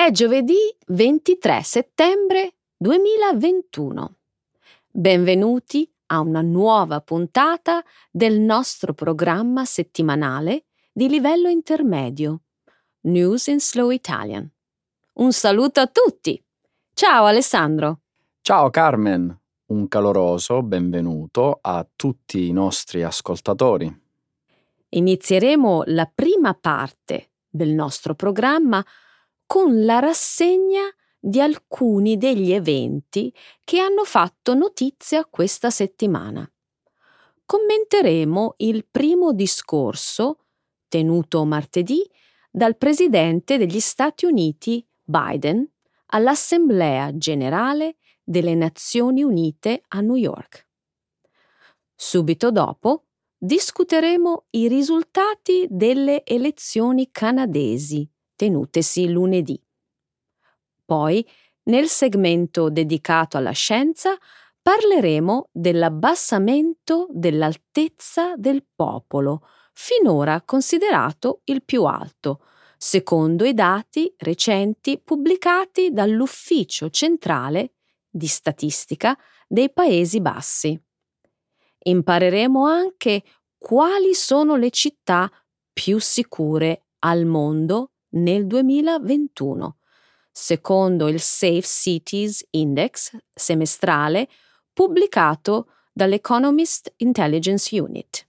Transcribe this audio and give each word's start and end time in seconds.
È 0.00 0.10
giovedì 0.12 0.74
23 0.86 1.60
settembre 1.62 2.54
2021. 2.78 4.14
Benvenuti 4.90 5.92
a 6.06 6.20
una 6.20 6.40
nuova 6.40 7.02
puntata 7.02 7.84
del 8.10 8.40
nostro 8.40 8.94
programma 8.94 9.66
settimanale 9.66 10.64
di 10.90 11.06
livello 11.06 11.50
intermedio, 11.50 12.44
News 13.00 13.48
in 13.48 13.60
Slow 13.60 13.90
Italian. 13.90 14.50
Un 15.16 15.32
saluto 15.34 15.80
a 15.80 15.86
tutti! 15.86 16.42
Ciao 16.94 17.26
Alessandro! 17.26 18.00
Ciao 18.40 18.70
Carmen! 18.70 19.38
Un 19.66 19.86
caloroso 19.86 20.62
benvenuto 20.62 21.58
a 21.60 21.86
tutti 21.94 22.46
i 22.46 22.52
nostri 22.52 23.02
ascoltatori. 23.02 24.00
Inizieremo 24.88 25.82
la 25.88 26.10
prima 26.10 26.54
parte 26.54 27.32
del 27.50 27.74
nostro 27.74 28.14
programma 28.14 28.82
con 29.50 29.84
la 29.84 29.98
rassegna 29.98 30.82
di 31.18 31.40
alcuni 31.40 32.16
degli 32.16 32.52
eventi 32.52 33.34
che 33.64 33.80
hanno 33.80 34.04
fatto 34.04 34.54
notizia 34.54 35.24
questa 35.24 35.70
settimana. 35.70 36.48
Commenteremo 37.46 38.54
il 38.58 38.86
primo 38.88 39.32
discorso, 39.32 40.44
tenuto 40.86 41.44
martedì, 41.44 42.08
dal 42.48 42.76
Presidente 42.76 43.58
degli 43.58 43.80
Stati 43.80 44.24
Uniti 44.24 44.86
Biden 45.02 45.68
all'Assemblea 46.12 47.16
generale 47.16 47.96
delle 48.22 48.54
Nazioni 48.54 49.24
Unite 49.24 49.82
a 49.88 50.00
New 50.00 50.14
York. 50.14 50.68
Subito 51.92 52.52
dopo 52.52 53.06
discuteremo 53.36 54.44
i 54.50 54.68
risultati 54.68 55.66
delle 55.68 56.24
elezioni 56.24 57.08
canadesi 57.10 58.08
tenutesi 58.40 59.06
lunedì. 59.10 59.62
Poi, 60.82 61.26
nel 61.64 61.88
segmento 61.88 62.70
dedicato 62.70 63.36
alla 63.36 63.50
scienza, 63.50 64.16
parleremo 64.62 65.50
dell'abbassamento 65.52 67.06
dell'altezza 67.10 68.36
del 68.36 68.64
popolo, 68.74 69.46
finora 69.74 70.40
considerato 70.40 71.42
il 71.44 71.62
più 71.62 71.84
alto, 71.84 72.46
secondo 72.78 73.44
i 73.44 73.52
dati 73.52 74.10
recenti 74.16 74.98
pubblicati 74.98 75.90
dall'Ufficio 75.90 76.88
centrale 76.88 77.74
di 78.08 78.26
statistica 78.26 79.18
dei 79.46 79.70
Paesi 79.70 80.22
Bassi. 80.22 80.82
Impareremo 81.82 82.64
anche 82.64 83.22
quali 83.58 84.14
sono 84.14 84.56
le 84.56 84.70
città 84.70 85.30
più 85.74 85.98
sicure 85.98 86.86
al 87.00 87.26
mondo 87.26 87.90
nel 88.10 88.46
2021, 88.46 89.76
secondo 90.30 91.08
il 91.08 91.20
Safe 91.20 91.62
Cities 91.62 92.46
Index 92.50 93.16
semestrale 93.32 94.28
pubblicato 94.72 95.66
dall'Economist 95.92 96.92
Intelligence 96.98 97.78
Unit. 97.78 98.26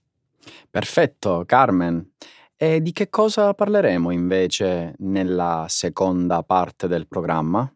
Perfetto, 0.70 1.44
Carmen. 1.46 2.14
E 2.56 2.80
di 2.80 2.92
che 2.92 3.08
cosa 3.08 3.54
parleremo 3.54 4.10
invece 4.10 4.94
nella 4.98 5.66
seconda 5.68 6.42
parte 6.42 6.86
del 6.86 7.08
programma? 7.08 7.72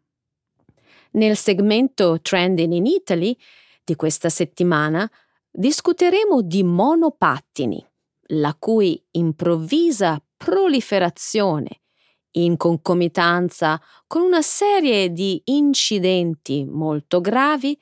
Nel 1.13 1.37
segmento 1.37 2.21
Trending 2.21 2.73
in 2.73 2.87
Italy 2.87 3.37
di 3.83 3.97
questa 3.97 4.29
settimana 4.29 5.11
discuteremo 5.51 6.43
di 6.43 6.63
monopattini, 6.63 7.85
la 8.31 8.55
cui 8.59 9.03
improvvisa 9.13 10.23
proliferazione 10.37 11.81
in 12.37 12.57
concomitanza 12.57 13.81
con 14.07 14.23
una 14.23 14.43
serie 14.43 15.11
di 15.13 15.41
incidenti 15.47 16.65
molto 16.65 17.21
gravi, 17.21 17.79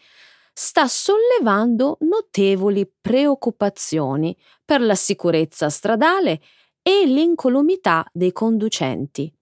sta 0.53 0.87
sollevando 0.87 1.99
notevoli 2.01 2.89
preoccupazioni 3.01 4.37
per 4.65 4.81
la 4.81 4.95
sicurezza 4.95 5.69
stradale 5.69 6.41
e 6.83 7.07
l'incolumità 7.07 8.07
dei 8.13 8.33
conducenti. 8.33 9.33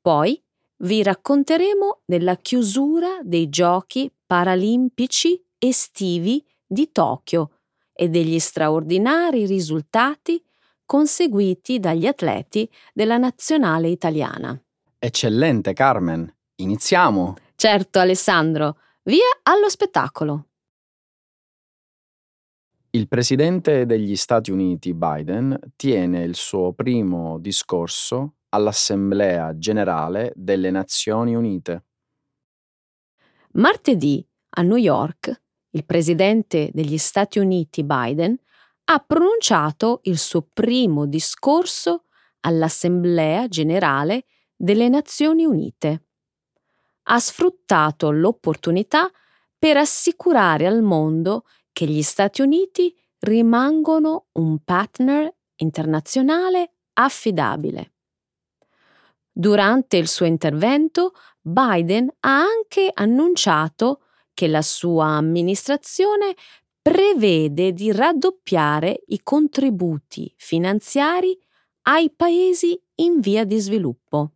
Poi 0.00 0.40
vi 0.78 1.02
racconteremo 1.02 2.00
della 2.04 2.36
chiusura 2.36 3.18
dei 3.22 3.48
giochi 3.48 4.12
paralimpici 4.26 5.42
estivi 5.58 6.44
di 6.66 6.90
Tokyo 6.90 7.50
e 7.92 8.08
degli 8.08 8.38
straordinari 8.38 9.46
risultati 9.46 10.43
conseguiti 10.84 11.80
dagli 11.80 12.06
atleti 12.06 12.68
della 12.92 13.16
nazionale 13.16 13.88
italiana. 13.88 14.58
Eccellente 14.98 15.72
Carmen, 15.72 16.32
iniziamo. 16.56 17.34
Certo 17.56 17.98
Alessandro, 17.98 18.78
via 19.04 19.26
allo 19.42 19.68
spettacolo. 19.68 20.46
Il 22.90 23.08
presidente 23.08 23.86
degli 23.86 24.14
Stati 24.14 24.52
Uniti 24.52 24.94
Biden 24.94 25.58
tiene 25.74 26.22
il 26.22 26.36
suo 26.36 26.72
primo 26.72 27.38
discorso 27.38 28.34
all'Assemblea 28.50 29.58
generale 29.58 30.32
delle 30.36 30.70
Nazioni 30.70 31.34
Unite. 31.34 31.84
Martedì 33.54 34.24
a 34.56 34.62
New 34.62 34.76
York, 34.76 35.42
il 35.70 35.84
presidente 35.84 36.70
degli 36.72 36.96
Stati 36.96 37.40
Uniti 37.40 37.82
Biden 37.82 38.36
ha 38.84 38.98
pronunciato 38.98 40.00
il 40.04 40.18
suo 40.18 40.48
primo 40.52 41.06
discorso 41.06 42.04
all'Assemblea 42.40 43.48
generale 43.48 44.26
delle 44.54 44.88
Nazioni 44.88 45.44
Unite. 45.44 46.06
Ha 47.04 47.18
sfruttato 47.18 48.10
l'opportunità 48.10 49.10
per 49.58 49.76
assicurare 49.78 50.66
al 50.66 50.82
mondo 50.82 51.44
che 51.72 51.86
gli 51.86 52.02
Stati 52.02 52.42
Uniti 52.42 52.94
rimangono 53.20 54.26
un 54.32 54.58
partner 54.62 55.34
internazionale 55.56 56.74
affidabile. 56.94 57.92
Durante 59.32 59.96
il 59.96 60.08
suo 60.08 60.26
intervento, 60.26 61.12
Biden 61.40 62.08
ha 62.20 62.40
anche 62.40 62.90
annunciato 62.92 64.02
che 64.32 64.46
la 64.46 64.62
sua 64.62 65.06
amministrazione 65.06 66.34
prevede 66.84 67.72
di 67.72 67.92
raddoppiare 67.92 69.04
i 69.06 69.22
contributi 69.22 70.30
finanziari 70.36 71.34
ai 71.84 72.10
paesi 72.10 72.78
in 72.96 73.20
via 73.20 73.44
di 73.44 73.58
sviluppo. 73.58 74.32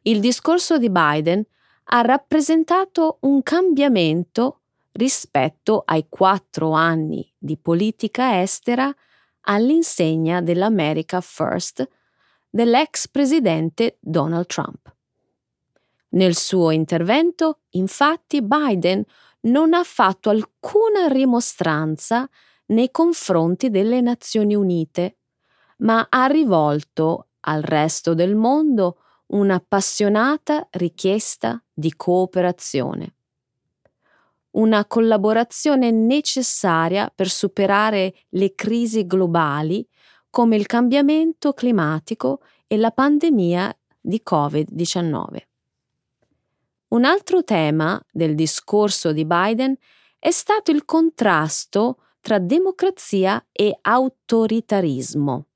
Il 0.00 0.20
discorso 0.20 0.78
di 0.78 0.88
Biden 0.88 1.44
ha 1.92 2.00
rappresentato 2.00 3.18
un 3.20 3.42
cambiamento 3.42 4.62
rispetto 4.92 5.82
ai 5.84 6.06
quattro 6.08 6.70
anni 6.70 7.30
di 7.36 7.58
politica 7.58 8.40
estera 8.40 8.90
all'insegna 9.42 10.40
dell'America 10.40 11.20
First 11.20 11.86
dell'ex 12.48 13.08
presidente 13.08 13.98
Donald 14.00 14.46
Trump. 14.46 14.90
Nel 16.12 16.34
suo 16.34 16.70
intervento, 16.70 17.60
infatti, 17.72 18.42
Biden 18.42 19.04
non 19.42 19.72
ha 19.72 19.82
fatto 19.84 20.30
alcuna 20.30 21.06
rimostranza 21.08 22.28
nei 22.66 22.90
confronti 22.90 23.70
delle 23.70 24.00
Nazioni 24.00 24.54
Unite, 24.54 25.16
ma 25.78 26.06
ha 26.08 26.26
rivolto 26.26 27.28
al 27.40 27.62
resto 27.62 28.14
del 28.14 28.34
mondo 28.34 28.98
un'appassionata 29.26 30.68
richiesta 30.72 31.62
di 31.72 31.94
cooperazione. 31.96 33.14
Una 34.52 34.84
collaborazione 34.84 35.90
necessaria 35.90 37.10
per 37.14 37.28
superare 37.28 38.14
le 38.30 38.54
crisi 38.54 39.06
globali 39.06 39.86
come 40.28 40.56
il 40.56 40.66
cambiamento 40.66 41.52
climatico 41.52 42.40
e 42.66 42.76
la 42.76 42.90
pandemia 42.90 43.76
di 44.00 44.22
Covid-19. 44.28 45.49
Un 46.90 47.04
altro 47.04 47.44
tema 47.44 48.04
del 48.10 48.34
discorso 48.34 49.12
di 49.12 49.24
Biden 49.24 49.76
è 50.18 50.32
stato 50.32 50.72
il 50.72 50.84
contrasto 50.84 51.98
tra 52.20 52.40
democrazia 52.40 53.46
e 53.52 53.78
autoritarismo. 53.80 55.46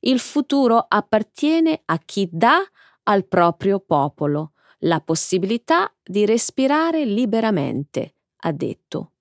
Il 0.00 0.18
futuro 0.18 0.84
appartiene 0.86 1.80
a 1.86 1.98
chi 1.98 2.28
dà 2.30 2.58
al 3.04 3.26
proprio 3.26 3.80
popolo 3.80 4.52
la 4.80 5.00
possibilità 5.00 5.90
di 6.02 6.26
respirare 6.26 7.06
liberamente, 7.06 8.16
ha 8.40 8.52
detto. 8.52 9.12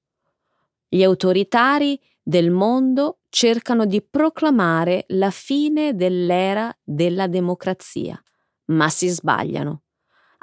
Gli 0.90 1.04
autoritari 1.04 1.98
del 2.22 2.52
mondo 2.52 3.20
cercano 3.30 3.86
di 3.86 4.02
proclamare 4.02 5.06
la 5.10 5.32
fine 5.32 5.96
dell'era 5.96 6.76
della 6.84 7.28
democrazia, 7.28 8.22
ma 8.66 8.90
si 8.90 9.08
sbagliano 9.08 9.84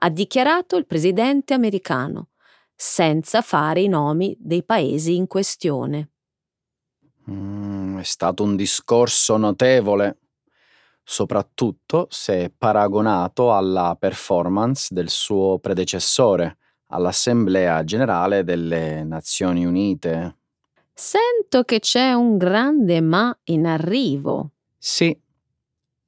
ha 0.05 0.09
dichiarato 0.11 0.77
il 0.77 0.87
presidente 0.87 1.55
americano, 1.55 2.31
senza 2.75 3.41
fare 3.41 3.83
i 3.83 3.89
nomi 3.89 4.37
dei 4.39 4.65
paesi 4.65 5.15
in 5.15 5.27
questione. 5.29 6.11
Mm, 7.31 7.99
è 7.99 8.03
stato 8.03 8.43
un 8.43 8.57
discorso 8.57 9.37
notevole. 9.37 10.17
soprattutto 11.05 12.07
se 12.11 12.53
paragonato 12.57 13.53
alla 13.53 13.97
performance 13.99 14.95
del 14.95 15.11
suo 15.11 15.59
predecessore 15.59 16.59
all'Assemblea 16.89 17.83
generale 17.85 18.45
delle 18.45 19.03
Nazioni 19.05 19.65
Unite. 19.67 20.37
Sento 20.95 21.65
che 21.65 21.81
c'è 21.81 22.13
un 22.13 22.37
grande 22.39 23.01
ma 23.01 23.37
in 23.45 23.67
arrivo. 23.67 24.53
Sì. 24.79 25.19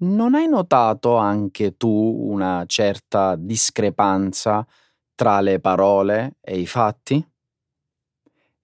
Non 0.06 0.35
hai 0.35 0.47
notato 0.49 1.17
anche 1.17 1.77
tu 1.79 1.89
una 1.89 2.65
certa 2.67 3.37
discrepanza 3.37 4.67
tra 5.15 5.41
le 5.41 5.61
parole 5.61 6.37
e 6.43 6.59
i 6.59 6.67
fatti? 6.67 7.27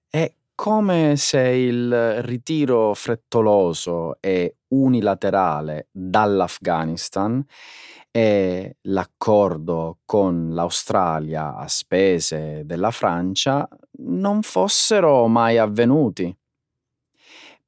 È 0.08 0.32
come 0.54 1.16
se 1.16 1.40
il 1.40 2.22
ritiro 2.22 2.94
frettoloso 2.94 4.16
e 4.20 4.56
unilaterale 4.68 5.88
dall'Afghanistan 5.90 7.44
e 8.10 8.76
l'accordo 8.82 9.98
con 10.04 10.50
l'Australia 10.52 11.56
a 11.56 11.66
spese 11.68 12.62
della 12.66 12.90
Francia 12.90 13.66
non 14.02 14.42
fossero 14.42 15.26
mai 15.28 15.58
avvenuti. 15.58 16.36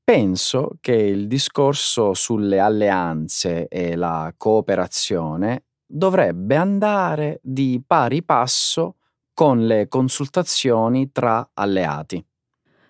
Penso 0.05 0.73
che 0.81 0.95
il 0.95 1.29
discorso 1.29 2.13
sulle 2.15 2.59
alleanze 2.59 3.69
e 3.69 3.95
la 3.95 4.35
cooperazione 4.37 5.65
dovrebbe 5.87 6.57
andare 6.57 7.39
di 7.43 7.81
pari 7.87 8.23
passo 8.25 8.97
con 9.33 9.65
le 9.65 9.87
consultazioni 9.89 11.13
tra 11.13 11.51
alleati. 11.55 12.25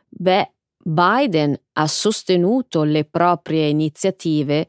Beh, 0.08 0.52
Biden 0.82 1.56
ha 1.74 1.86
sostenuto 1.86 2.82
le 2.82 3.04
proprie 3.04 3.68
iniziative 3.68 4.66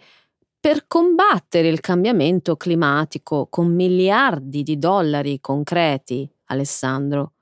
per 0.60 0.86
combattere 0.88 1.68
il 1.68 1.80
cambiamento 1.80 2.56
climatico 2.56 3.48
con 3.50 3.74
miliardi 3.74 4.64
di 4.64 4.78
dollari 4.78 5.40
concreti, 5.40 6.30
Alessandro. 6.46 7.34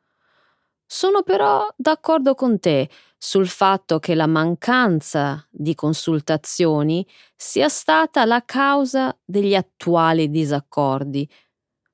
Sono 0.85 1.23
però 1.23 1.65
d'accordo 1.75 2.35
con 2.35 2.59
te 2.59 2.89
sul 3.23 3.47
fatto 3.47 3.99
che 3.99 4.15
la 4.15 4.25
mancanza 4.25 5.45
di 5.51 5.75
consultazioni 5.75 7.05
sia 7.35 7.69
stata 7.69 8.25
la 8.25 8.43
causa 8.43 9.15
degli 9.23 9.53
attuali 9.53 10.31
disaccordi, 10.31 11.29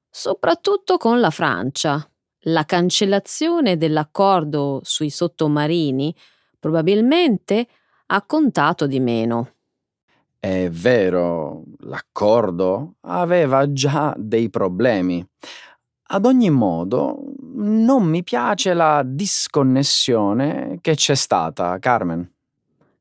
soprattutto 0.10 0.96
con 0.96 1.20
la 1.20 1.30
Francia. 1.30 2.10
La 2.44 2.64
cancellazione 2.64 3.76
dell'accordo 3.76 4.80
sui 4.84 5.10
sottomarini 5.10 6.16
probabilmente 6.58 7.68
ha 8.06 8.26
contato 8.26 8.88
di 8.88 9.02
meno. 9.02 9.56
È 10.40 10.70
vero, 10.70 11.66
l'accordo 11.80 12.96
aveva 13.02 13.74
già 13.74 14.16
dei 14.18 14.50
problemi. 14.50 15.28
Ad 16.10 16.26
ogni 16.26 16.50
modo, 16.50 17.20
non 17.58 18.04
mi 18.04 18.24
piace 18.24 18.74
la 18.74 19.02
disconnessione 19.06 20.80
che 20.82 20.96
c'è 20.96 21.16
stata, 21.16 21.78
Carmen. 21.80 22.30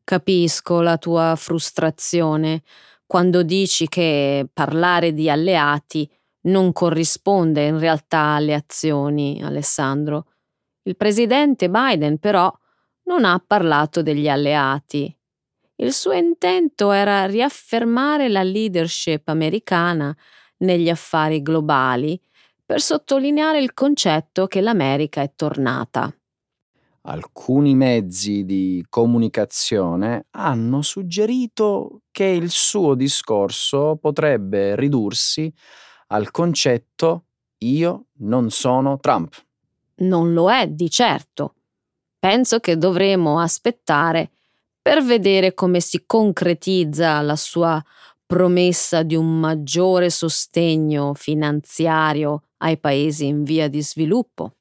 Capisco 0.05 0.81
la 0.81 0.99
tua 0.99 1.35
frustrazione 1.37 2.63
quando 3.07 3.43
dici 3.43 3.89
che 3.89 4.47
parlare 4.53 5.13
di 5.13 5.29
alleati 5.29 6.09
non 6.43 6.73
corrisponde 6.73 7.67
in 7.67 7.79
realtà 7.79 8.35
alle 8.35 8.55
azioni, 8.55 9.41
Alessandro. 9.43 10.27
Il 10.83 10.97
presidente 10.97 11.69
Biden 11.69 12.19
però 12.19 12.53
non 13.05 13.25
ha 13.25 13.43
parlato 13.45 14.03
degli 14.03 14.29
alleati. 14.29 15.15
Il 15.77 15.93
suo 15.93 16.13
intento 16.13 16.93
era 16.93 17.27
riaffermare 17.27 18.29
la 18.29 18.43
leadership 18.43 19.29
americana 19.29 20.17
negli 20.59 20.89
affari 20.89 21.43
globali 21.43 22.19
per 22.67 22.81
sottolineare 22.81 23.61
il 23.61 23.73
concetto 23.73 24.49
che 24.49 24.61
l'America 24.61 25.23
è 25.23 25.33
tornata. 25.37 26.13
Alcuni 27.03 27.77
mezzi 27.77 28.45
di 28.45 28.85
comunicazione 28.89 30.27
hanno 30.33 30.83
suggerito 30.83 32.01
che 32.11 32.25
il 32.25 32.51
suo 32.51 32.97
discorso 32.97 33.97
potrebbe 34.01 34.75
ridursi 34.75 35.53
al 36.09 36.33
concetto 36.33 37.27
io 37.59 38.07
non 38.19 38.51
sono 38.51 38.99
Trump. 38.99 39.35
Non 39.99 40.33
lo 40.33 40.51
è 40.51 40.67
di 40.69 40.91
certo. 40.91 41.55
Penso 42.19 42.59
che 42.59 42.77
dovremo 42.77 43.39
aspettare 43.39 44.33
per 44.83 45.05
vedere 45.05 45.55
come 45.55 45.79
si 45.81 46.03
concretizza 46.05 47.21
la 47.21 47.37
sua 47.37 47.83
promessa 48.27 49.05
di 49.05 49.15
un 49.15 49.39
maggiore 49.39 50.11
sostegno 50.11 51.15
finanziario 51.15 52.43
ai 52.59 52.79
paesi 52.79 53.27
in 53.27 53.45
via 53.45 53.69
di 53.69 53.83
sviluppo. 53.83 54.57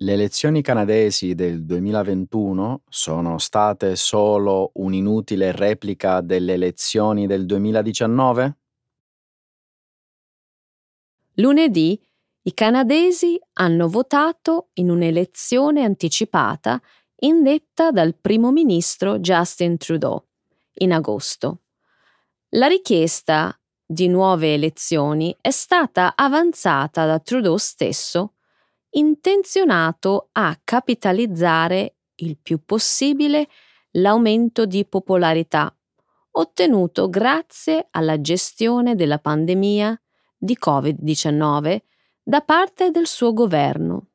Le 0.00 0.12
elezioni 0.12 0.60
canadesi 0.60 1.34
del 1.34 1.64
2021 1.64 2.82
sono 2.88 3.38
state 3.38 3.96
solo 3.96 4.72
un'inutile 4.74 5.52
replica 5.52 6.20
delle 6.20 6.52
elezioni 6.52 7.26
del 7.26 7.46
2019? 7.46 8.56
Lunedì 11.36 11.98
i 12.42 12.54
canadesi 12.54 13.40
hanno 13.54 13.88
votato 13.88 14.68
in 14.74 14.90
un'elezione 14.90 15.82
anticipata 15.82 16.80
indetta 17.20 17.90
dal 17.90 18.14
primo 18.14 18.52
ministro 18.52 19.18
Justin 19.18 19.78
Trudeau 19.78 20.22
in 20.74 20.92
agosto. 20.92 21.62
La 22.50 22.66
richiesta 22.66 23.58
di 23.86 24.08
nuove 24.08 24.54
elezioni 24.54 25.34
è 25.40 25.50
stata 25.50 26.14
avanzata 26.16 27.06
da 27.06 27.18
Trudeau 27.20 27.56
stesso 27.56 28.34
intenzionato 28.90 30.30
a 30.32 30.58
capitalizzare 30.62 31.96
il 32.16 32.36
più 32.36 32.64
possibile 32.64 33.48
l'aumento 33.92 34.66
di 34.66 34.84
popolarità 34.84 35.72
ottenuto 36.38 37.08
grazie 37.08 37.88
alla 37.90 38.20
gestione 38.20 38.94
della 38.94 39.18
pandemia 39.18 39.98
di 40.36 40.56
Covid-19 40.62 41.78
da 42.22 42.40
parte 42.40 42.90
del 42.90 43.06
suo 43.06 43.32
governo. 43.32 44.08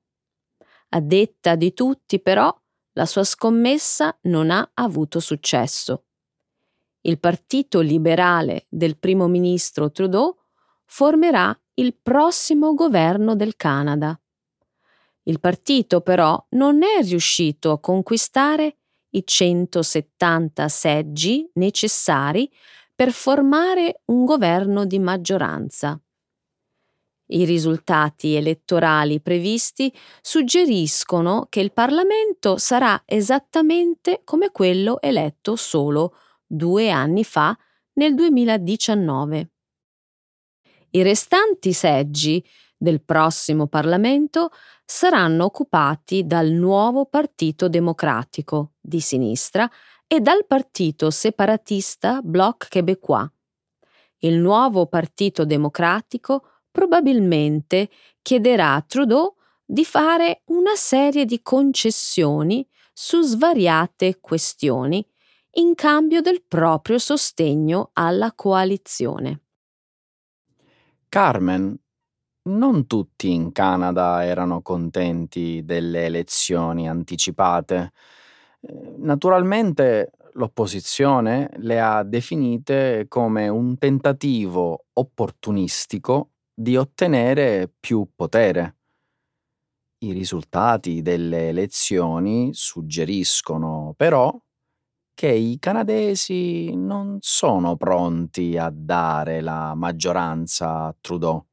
A 0.89 1.00
detta 1.00 1.55
di 1.55 1.74
tutti, 1.74 2.19
però, 2.19 2.53
la 2.93 3.05
sua 3.05 3.24
scommessa 3.24 4.17
non 4.24 4.51
ha 4.51 4.69
avuto 4.74 5.19
successo. 5.19 6.03
Il 7.01 7.20
Partito 7.20 7.79
Liberale 7.79 8.67
del 8.70 8.98
primo 8.98 9.27
ministro 9.27 9.91
Trudeau 9.91 10.38
formerà 10.86 11.58
il 11.75 11.96
prossimo 12.00 12.74
governo 12.74 13.36
del 13.36 13.55
Canada. 13.55 14.20
Il 15.24 15.39
partito 15.39 16.01
però 16.01 16.43
non 16.50 16.84
è 16.84 17.01
riuscito 17.03 17.72
a 17.72 17.79
conquistare 17.79 18.77
i 19.12 19.24
170 19.25 20.67
seggi 20.67 21.50
necessari 21.53 22.51
per 22.93 23.12
formare 23.12 24.01
un 24.05 24.25
governo 24.25 24.86
di 24.86 25.00
maggioranza. 25.00 26.00
I 27.34 27.46
risultati 27.46 28.36
elettorali 28.36 29.22
previsti 29.22 29.91
suggeriscono 30.22 31.48
che 31.50 31.62
il 31.62 31.72
Parlamento 31.72 32.58
sarà 32.58 33.01
esattamente 33.05 34.22
come 34.24 34.51
quello 34.51 35.01
eletto 35.01 35.55
solo 35.55 36.13
due 36.51 36.89
anni 36.89 37.24
fa 37.24 37.58
nel 37.93 38.13
2019. 38.13 39.50
I 40.91 41.01
restanti 41.01 41.72
seggi 41.72 42.46
del 42.77 43.01
prossimo 43.01 43.67
Parlamento 43.67 44.50
saranno 44.84 45.46
occupati 45.46 46.25
dal 46.25 46.50
nuovo 46.50 47.05
Partito 47.05 47.70
Democratico 47.70 48.74
di 48.81 49.00
sinistra 49.00 49.70
e 50.05 50.20
dal 50.20 50.46
partito 50.46 51.10
separatista 51.10 52.20
Bloc 52.22 52.67
Québécois. 52.67 53.29
Il 54.20 54.38
nuovo 54.38 54.88
Partito 54.88 55.46
Democratico 55.46 56.63
probabilmente 56.70 57.89
chiederà 58.22 58.74
a 58.74 58.81
Trudeau 58.81 59.36
di 59.63 59.86
fare 59.86 60.41
una 60.48 60.75
serie 60.75 61.24
di 61.24 61.41
concessioni 61.41 62.67
su 62.91 63.22
svariate 63.22 64.20
questioni 64.20 65.05
in 65.53 65.75
cambio 65.75 66.22
del 66.22 66.43
proprio 66.48 66.98
sostegno 66.98 67.89
alla 67.93 68.34
coalizione. 68.34 69.41
Carmen, 71.10 71.77
non 72.43 72.88
tutti 72.88 73.31
in 73.31 73.51
Canada 73.51 74.24
erano 74.24 74.62
contenti 74.62 75.62
delle 75.63 76.05
elezioni 76.05 76.88
anticipate. 76.88 77.91
Eh, 78.62 78.96
naturalmente 78.98 80.12
l'opposizione 80.34 81.50
le 81.58 81.79
ha 81.81 82.03
definite 82.03 83.05
come 83.08 83.48
un 83.50 83.77
tentativo 83.77 84.86
opportunistico 84.93 86.31
di 86.53 86.77
ottenere 86.77 87.72
più 87.79 88.08
potere. 88.15 88.77
I 90.03 90.13
risultati 90.13 91.01
delle 91.01 91.50
elezioni 91.50 92.50
suggeriscono 92.53 93.93
però 93.96 94.36
che 95.22 95.30
i 95.30 95.60
canadesi 95.60 96.75
non 96.75 97.20
sono 97.22 97.75
pronti 97.75 98.58
a 98.58 98.72
dare 98.74 99.42
la 99.42 99.75
maggioranza 99.75 100.86
a 100.86 100.96
Trudeau. 101.00 101.46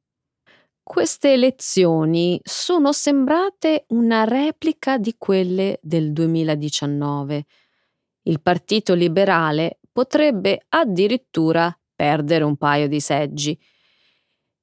Queste 0.81 1.33
elezioni 1.33 2.39
sono 2.43 2.91
sembrate 2.91 3.85
una 3.89 4.23
replica 4.23 4.97
di 4.97 5.13
quelle 5.19 5.77
del 5.83 6.13
2019. 6.13 7.45
Il 8.23 8.41
Partito 8.41 8.95
Liberale 8.95 9.77
potrebbe 9.91 10.65
addirittura 10.69 11.71
perdere 11.93 12.43
un 12.45 12.57
paio 12.57 12.87
di 12.87 12.99
seggi. 12.99 13.55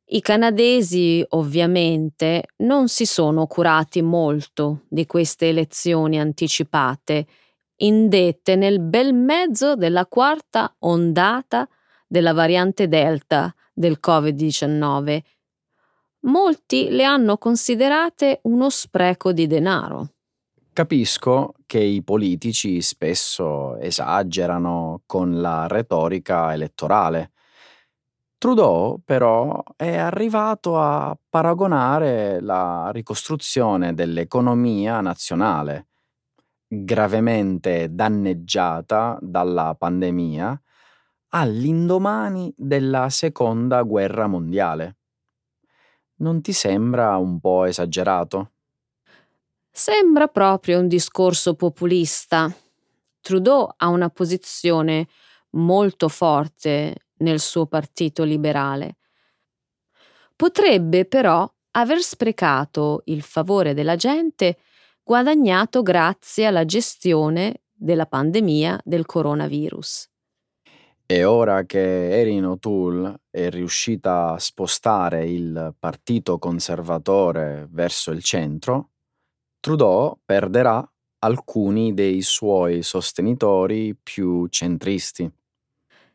I 0.06 0.20
canadesi 0.20 1.24
ovviamente 1.28 2.48
non 2.56 2.88
si 2.88 3.06
sono 3.06 3.46
curati 3.46 4.02
molto 4.02 4.82
di 4.88 5.06
queste 5.06 5.50
elezioni 5.50 6.18
anticipate, 6.18 7.26
indette 7.76 8.56
nel 8.56 8.80
bel 8.80 9.14
mezzo 9.14 9.76
della 9.76 10.06
quarta 10.06 10.74
ondata 10.80 11.68
della 12.06 12.32
variante 12.32 12.88
Delta 12.88 13.54
del 13.72 13.98
Covid-19. 14.04 15.20
Molti 16.20 16.88
le 16.88 17.04
hanno 17.04 17.36
considerate 17.36 18.40
uno 18.44 18.70
spreco 18.70 19.32
di 19.32 19.46
denaro. 19.46 20.10
Capisco 20.72 21.54
che 21.64 21.78
i 21.78 22.02
politici 22.02 22.82
spesso 22.82 23.76
esagerano 23.78 25.02
con 25.06 25.40
la 25.40 25.66
retorica 25.66 26.52
elettorale. 26.52 27.32
Trudeau 28.36 29.00
però 29.02 29.62
è 29.74 29.96
arrivato 29.96 30.78
a 30.78 31.16
paragonare 31.28 32.40
la 32.40 32.90
ricostruzione 32.92 33.94
dell'economia 33.94 35.00
nazionale, 35.00 35.85
gravemente 36.66 37.88
danneggiata 37.90 39.18
dalla 39.20 39.74
pandemia, 39.78 40.60
all'indomani 41.28 42.52
della 42.56 43.08
seconda 43.10 43.82
guerra 43.82 44.26
mondiale. 44.26 44.96
Non 46.16 46.40
ti 46.40 46.52
sembra 46.52 47.16
un 47.16 47.38
po' 47.40 47.64
esagerato? 47.64 48.52
Sembra 49.70 50.28
proprio 50.28 50.78
un 50.78 50.88
discorso 50.88 51.54
populista. 51.54 52.50
Trudeau 53.20 53.68
ha 53.76 53.88
una 53.88 54.08
posizione 54.08 55.08
molto 55.50 56.08
forte 56.08 57.08
nel 57.18 57.40
suo 57.40 57.66
partito 57.66 58.24
liberale. 58.24 58.96
Potrebbe 60.34 61.04
però 61.04 61.50
aver 61.72 62.00
sprecato 62.00 63.02
il 63.06 63.22
favore 63.22 63.74
della 63.74 63.96
gente 63.96 64.58
guadagnato 65.06 65.82
grazie 65.82 66.46
alla 66.46 66.64
gestione 66.64 67.60
della 67.72 68.06
pandemia 68.06 68.80
del 68.82 69.06
coronavirus. 69.06 70.10
E 71.06 71.22
ora 71.22 71.62
che 71.62 72.10
Erin 72.10 72.44
O'Toole 72.44 73.20
è 73.30 73.48
riuscita 73.48 74.32
a 74.32 74.38
spostare 74.40 75.24
il 75.26 75.76
partito 75.78 76.40
conservatore 76.40 77.68
verso 77.70 78.10
il 78.10 78.20
centro, 78.24 78.90
Trudeau 79.60 80.18
perderà 80.24 80.84
alcuni 81.20 81.94
dei 81.94 82.20
suoi 82.22 82.82
sostenitori 82.82 83.94
più 83.94 84.48
centristi. 84.48 85.30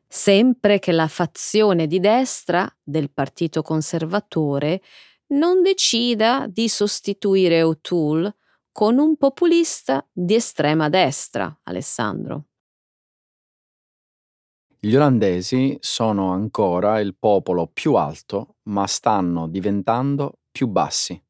Sempre 0.06 0.80
che 0.80 0.92
la 0.92 1.08
fazione 1.08 1.88
di 1.88 2.02
destra 2.02 2.70
del 2.84 3.10
Partito 3.10 3.62
Conservatore 3.62 4.82
non 5.28 5.62
decida 5.62 6.46
di 6.50 6.68
sostituire 6.68 7.64
O'Toole 7.64 8.36
con 8.72 8.98
un 8.98 9.18
populista 9.18 10.08
di 10.12 10.36
estrema 10.36 10.90
destra, 10.90 11.60
Alessandro. 11.63 12.46
Gli 14.80 14.96
olandesi 14.96 15.78
sono 15.80 16.32
ancora 16.32 17.00
il 17.00 17.16
popolo 17.16 17.68
più 17.68 17.94
alto, 17.96 18.56
ma 18.63 18.88
stanno 18.88 19.48
diventando 19.48 20.40
più 20.50 20.68
bassi. 20.68 21.22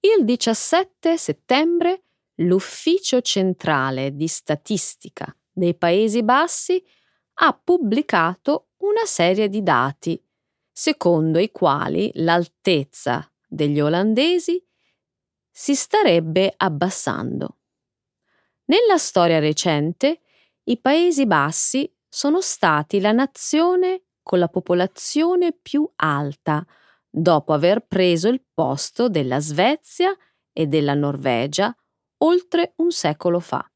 Il 0.00 0.24
17 0.24 1.16
settembre 1.16 2.02
l'Ufficio 2.36 3.20
centrale 3.20 4.14
di 4.14 4.26
statistica 4.26 5.32
dei 5.52 5.76
Paesi 5.76 6.22
Bassi 6.22 6.82
ha 7.40 7.52
pubblicato 7.52 8.70
una 8.78 9.04
serie 9.04 9.48
di 9.48 9.62
dati 9.62 10.20
secondo 10.72 11.40
i 11.40 11.50
quali 11.50 12.10
l'altezza 12.14 13.28
degli 13.48 13.80
olandesi 13.80 14.64
si 15.60 15.74
starebbe 15.74 16.54
abbassando. 16.56 17.56
Nella 18.66 18.96
storia 18.96 19.40
recente, 19.40 20.20
i 20.62 20.78
Paesi 20.78 21.26
Bassi 21.26 21.92
sono 22.08 22.40
stati 22.40 23.00
la 23.00 23.10
nazione 23.10 24.04
con 24.22 24.38
la 24.38 24.46
popolazione 24.46 25.52
più 25.52 25.90
alta 25.96 26.64
dopo 27.10 27.52
aver 27.52 27.84
preso 27.88 28.28
il 28.28 28.40
posto 28.54 29.08
della 29.08 29.40
Svezia 29.40 30.16
e 30.52 30.68
della 30.68 30.94
Norvegia 30.94 31.76
oltre 32.18 32.74
un 32.76 32.92
secolo 32.92 33.40
fa. 33.40 33.68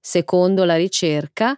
Secondo 0.00 0.64
la 0.64 0.74
ricerca, 0.74 1.56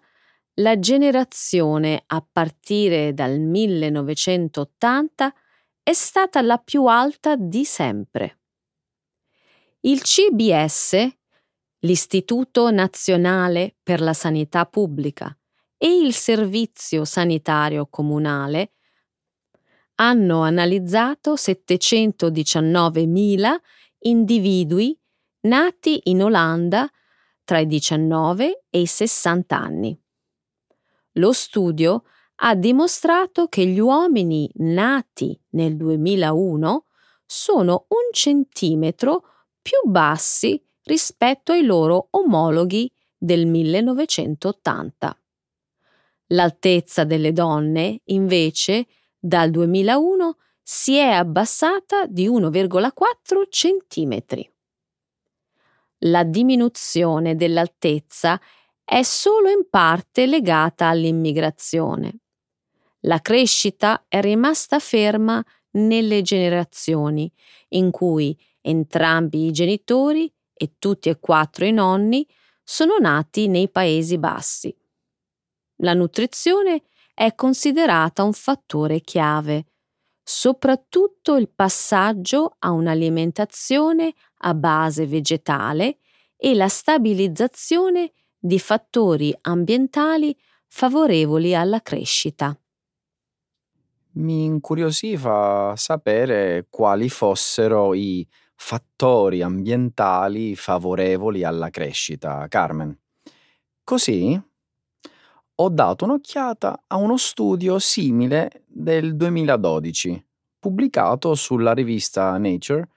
la 0.56 0.78
generazione 0.78 2.02
a 2.06 2.22
partire 2.30 3.14
dal 3.14 3.40
1980 3.40 5.34
è 5.82 5.92
stata 5.94 6.42
la 6.42 6.58
più 6.58 6.84
alta 6.84 7.34
di 7.34 7.64
sempre. 7.64 8.40
Il 9.86 10.00
CBS, 10.00 10.96
l'Istituto 11.80 12.70
Nazionale 12.70 13.76
per 13.82 14.00
la 14.00 14.14
Sanità 14.14 14.64
Pubblica 14.64 15.36
e 15.76 15.98
il 15.98 16.14
Servizio 16.14 17.04
Sanitario 17.04 17.86
Comunale 17.90 18.72
hanno 19.96 20.40
analizzato 20.40 21.34
719.000 21.34 23.56
individui 23.98 24.98
nati 25.40 26.00
in 26.04 26.22
Olanda 26.22 26.90
tra 27.44 27.58
i 27.58 27.66
19 27.66 28.64
e 28.70 28.80
i 28.80 28.86
60 28.86 29.54
anni. 29.54 29.94
Lo 31.18 31.32
studio 31.32 32.04
ha 32.36 32.54
dimostrato 32.54 33.48
che 33.48 33.66
gli 33.66 33.80
uomini 33.80 34.50
nati 34.54 35.38
nel 35.50 35.76
2001 35.76 36.86
sono 37.26 37.84
un 37.88 38.12
centimetro 38.12 39.28
più 39.64 39.90
bassi 39.90 40.62
rispetto 40.82 41.52
ai 41.52 41.64
loro 41.64 42.08
omologhi 42.10 42.92
del 43.16 43.46
1980. 43.46 45.18
L'altezza 46.28 47.04
delle 47.04 47.32
donne, 47.32 48.02
invece, 48.04 48.86
dal 49.18 49.50
2001 49.50 50.36
si 50.62 50.96
è 50.96 51.08
abbassata 51.08 52.04
di 52.04 52.28
1,4 52.28 53.48
cm. 53.48 54.42
La 56.00 56.24
diminuzione 56.24 57.34
dell'altezza 57.34 58.38
è 58.84 59.02
solo 59.02 59.48
in 59.48 59.66
parte 59.70 60.26
legata 60.26 60.88
all'immigrazione. 60.88 62.18
La 63.00 63.20
crescita 63.20 64.04
è 64.08 64.20
rimasta 64.20 64.78
ferma 64.78 65.42
nelle 65.72 66.20
generazioni 66.20 67.32
in 67.68 67.90
cui 67.90 68.38
entrambi 68.66 69.46
i 69.46 69.52
genitori 69.52 70.32
e 70.54 70.76
tutti 70.78 71.10
e 71.10 71.20
quattro 71.20 71.66
i 71.66 71.72
nonni 71.72 72.26
sono 72.62 72.96
nati 72.98 73.46
nei 73.46 73.68
Paesi 73.68 74.16
Bassi. 74.16 74.74
La 75.76 75.92
nutrizione 75.92 76.84
è 77.12 77.34
considerata 77.34 78.22
un 78.22 78.32
fattore 78.32 79.00
chiave, 79.00 79.66
soprattutto 80.22 81.36
il 81.36 81.50
passaggio 81.50 82.56
a 82.60 82.70
un'alimentazione 82.70 84.14
a 84.38 84.54
base 84.54 85.06
vegetale 85.06 85.98
e 86.36 86.54
la 86.54 86.68
stabilizzazione 86.68 88.12
di 88.38 88.58
fattori 88.58 89.36
ambientali 89.42 90.34
favorevoli 90.66 91.54
alla 91.54 91.80
crescita. 91.82 92.58
Mi 94.16 94.44
incuriosiva 94.44 95.74
sapere 95.76 96.66
quali 96.70 97.08
fossero 97.08 97.94
i 97.94 98.26
fattori 98.54 99.42
ambientali 99.42 100.56
favorevoli 100.56 101.44
alla 101.44 101.70
crescita, 101.70 102.46
Carmen. 102.48 102.96
Così 103.82 104.40
ho 105.56 105.68
dato 105.68 106.04
un'occhiata 106.04 106.84
a 106.88 106.96
uno 106.96 107.16
studio 107.16 107.78
simile 107.78 108.64
del 108.66 109.14
2012, 109.16 110.26
pubblicato 110.58 111.34
sulla 111.34 111.72
rivista 111.72 112.36
Nature 112.38 112.88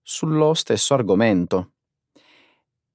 sullo 0.00 0.54
stesso 0.54 0.94
argomento. 0.94 1.72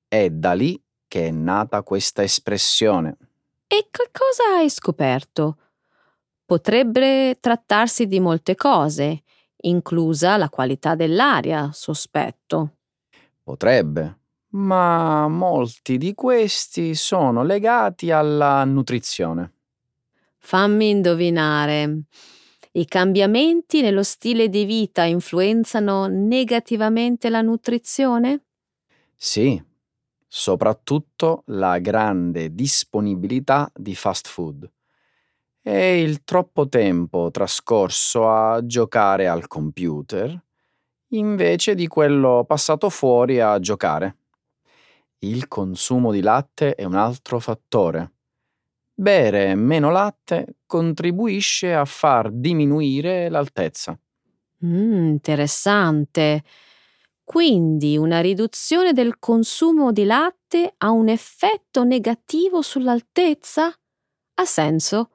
È 0.08 0.30
da 0.30 0.54
lì 0.54 0.82
che 1.08 1.28
è 1.28 1.32
nata 1.32 1.82
questa 1.84 2.24
espressione. 2.24 3.18
E 3.68 3.88
che 3.90 4.10
cosa 4.12 4.58
hai 4.58 4.70
scoperto? 4.70 5.58
Potrebbe 6.46 7.38
trattarsi 7.40 8.08
di 8.08 8.20
molte 8.20 8.56
cose, 8.56 9.24
inclusa 9.62 10.38
la 10.38 10.50
qualità 10.50 10.96
dell'aria, 10.96 11.70
sospetto. 11.74 12.76
Potrebbe, 13.44 14.20
ma 14.50 15.28
molti 15.28 15.98
di 15.98 16.14
questi 16.14 16.96
sono 16.96 17.44
legati 17.44 18.12
alla 18.12 18.64
nutrizione. 18.64 19.54
Fammi 20.38 20.90
indovinare. 20.90 22.04
I 22.72 22.86
cambiamenti 22.86 23.82
nello 23.82 24.04
stile 24.04 24.48
di 24.48 24.64
vita 24.66 25.04
influenzano 25.04 26.08
negativamente 26.08 27.30
la 27.30 27.42
nutrizione? 27.42 28.44
Sì, 29.16 29.62
soprattutto 30.28 31.44
la 31.48 31.80
grande 31.80 32.54
disponibilità 32.54 33.70
di 33.76 33.96
fast 33.96 34.28
food 34.28 34.70
e 35.62 36.02
il 36.02 36.24
troppo 36.24 36.68
tempo 36.68 37.30
trascorso 37.32 38.30
a 38.30 38.66
giocare 38.66 39.28
al 39.28 39.48
computer 39.48 40.38
invece 41.14 41.76
di 41.76 41.88
quello 41.88 42.46
passato 42.48 42.90
fuori 42.90 43.40
a 43.40 43.60
giocare. 43.60 44.18
Il 45.20 45.48
consumo 45.48 46.12
di 46.12 46.22
latte 46.22 46.76
è 46.76 46.84
un 46.84 46.96
altro 46.96 47.40
fattore. 47.40 48.14
Bere 48.94 49.56
meno 49.56 49.92
latte 49.92 50.58
contribuisce 50.66 51.74
a 51.74 51.86
far 51.86 52.32
diminuire 52.32 53.30
l'altezza. 53.30 53.98
Mm, 54.66 55.08
interessante. 55.10 56.44
Quindi 57.24 57.98
una 57.98 58.22
riduzione 58.22 58.92
del 58.92 59.20
consumo 59.20 59.92
di 59.92 60.04
latte 60.04 60.74
ha 60.78 60.90
un 60.92 61.10
effetto 61.10 61.84
negativo 61.84 62.62
sull'altezza? 62.62 63.72
Ha 64.36 64.46
senso? 64.46 65.12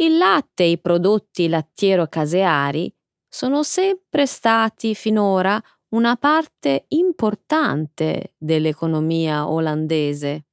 Il 0.00 0.16
latte 0.16 0.62
e 0.62 0.70
i 0.70 0.78
prodotti 0.78 1.46
lattiero-caseari 1.46 2.90
sono 3.28 3.62
sempre 3.62 4.24
stati 4.24 4.94
finora 4.94 5.62
una 5.90 6.16
parte 6.16 6.86
importante 6.88 8.32
dell'economia 8.38 9.46
olandese. 9.46 10.46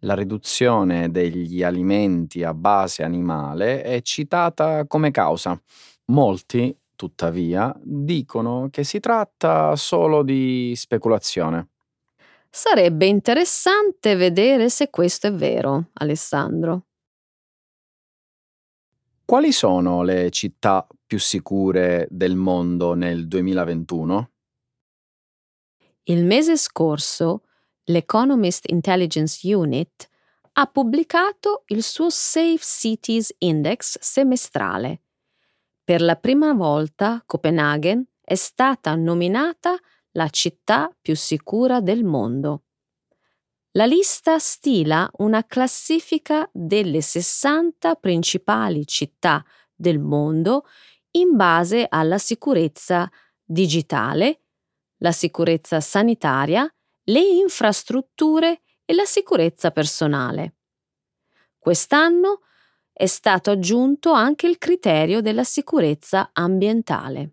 La 0.00 0.14
riduzione 0.14 1.10
degli 1.10 1.62
alimenti 1.62 2.42
a 2.42 2.52
base 2.52 3.02
animale 3.02 3.80
è 3.80 4.02
citata 4.02 4.86
come 4.86 5.10
causa. 5.10 5.58
Molti, 6.08 6.76
tuttavia, 6.94 7.74
dicono 7.82 8.68
che 8.70 8.84
si 8.84 9.00
tratta 9.00 9.76
solo 9.76 10.22
di 10.22 10.74
speculazione. 10.76 11.68
Sarebbe 12.50 13.06
interessante 13.06 14.14
vedere 14.14 14.68
se 14.68 14.90
questo 14.90 15.28
è 15.28 15.32
vero, 15.32 15.86
Alessandro. 15.94 16.82
Quali 19.26 19.52
sono 19.52 20.02
le 20.02 20.28
città 20.30 20.86
più 21.06 21.18
sicure 21.18 22.06
del 22.10 22.36
mondo 22.36 22.92
nel 22.92 23.26
2021? 23.26 24.30
Il 26.04 26.26
mese 26.26 26.58
scorso 26.58 27.44
l'Economist 27.84 28.70
Intelligence 28.70 29.54
Unit 29.54 30.10
ha 30.52 30.66
pubblicato 30.66 31.62
il 31.68 31.82
suo 31.82 32.10
Safe 32.10 32.58
Cities 32.60 33.34
Index 33.38 33.98
semestrale. 33.98 35.04
Per 35.82 36.02
la 36.02 36.16
prima 36.16 36.52
volta 36.52 37.22
Copenaghen 37.24 38.06
è 38.20 38.34
stata 38.34 38.94
nominata 38.94 39.74
la 40.10 40.28
città 40.28 40.94
più 41.00 41.16
sicura 41.16 41.80
del 41.80 42.04
mondo. 42.04 42.64
La 43.76 43.86
lista 43.86 44.38
stila 44.38 45.10
una 45.16 45.44
classifica 45.44 46.48
delle 46.52 47.00
60 47.00 47.96
principali 47.96 48.86
città 48.86 49.44
del 49.74 49.98
mondo 49.98 50.64
in 51.12 51.34
base 51.34 51.84
alla 51.88 52.18
sicurezza 52.18 53.10
digitale, 53.42 54.42
la 54.98 55.10
sicurezza 55.10 55.80
sanitaria 55.80 56.72
le 57.06 57.18
infrastrutture 57.18 58.60
e 58.84 58.94
la 58.94 59.04
sicurezza 59.06 59.72
personale. 59.72 60.54
Quest'anno 61.58 62.42
è 62.92 63.06
stato 63.06 63.50
aggiunto 63.50 64.12
anche 64.12 64.46
il 64.46 64.56
criterio 64.56 65.20
della 65.20 65.42
sicurezza 65.42 66.30
ambientale. 66.32 67.32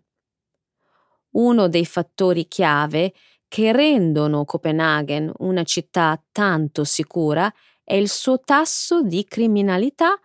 Uno 1.34 1.68
dei 1.68 1.86
fattori 1.86 2.48
chiave 2.48 3.14
che 3.52 3.70
rendono 3.70 4.46
Copenaghen 4.46 5.30
una 5.40 5.62
città 5.62 6.18
tanto 6.32 6.84
sicura 6.84 7.52
è 7.84 7.92
il 7.92 8.08
suo 8.08 8.40
tasso 8.40 9.02
di 9.02 9.24
criminalità 9.24 10.18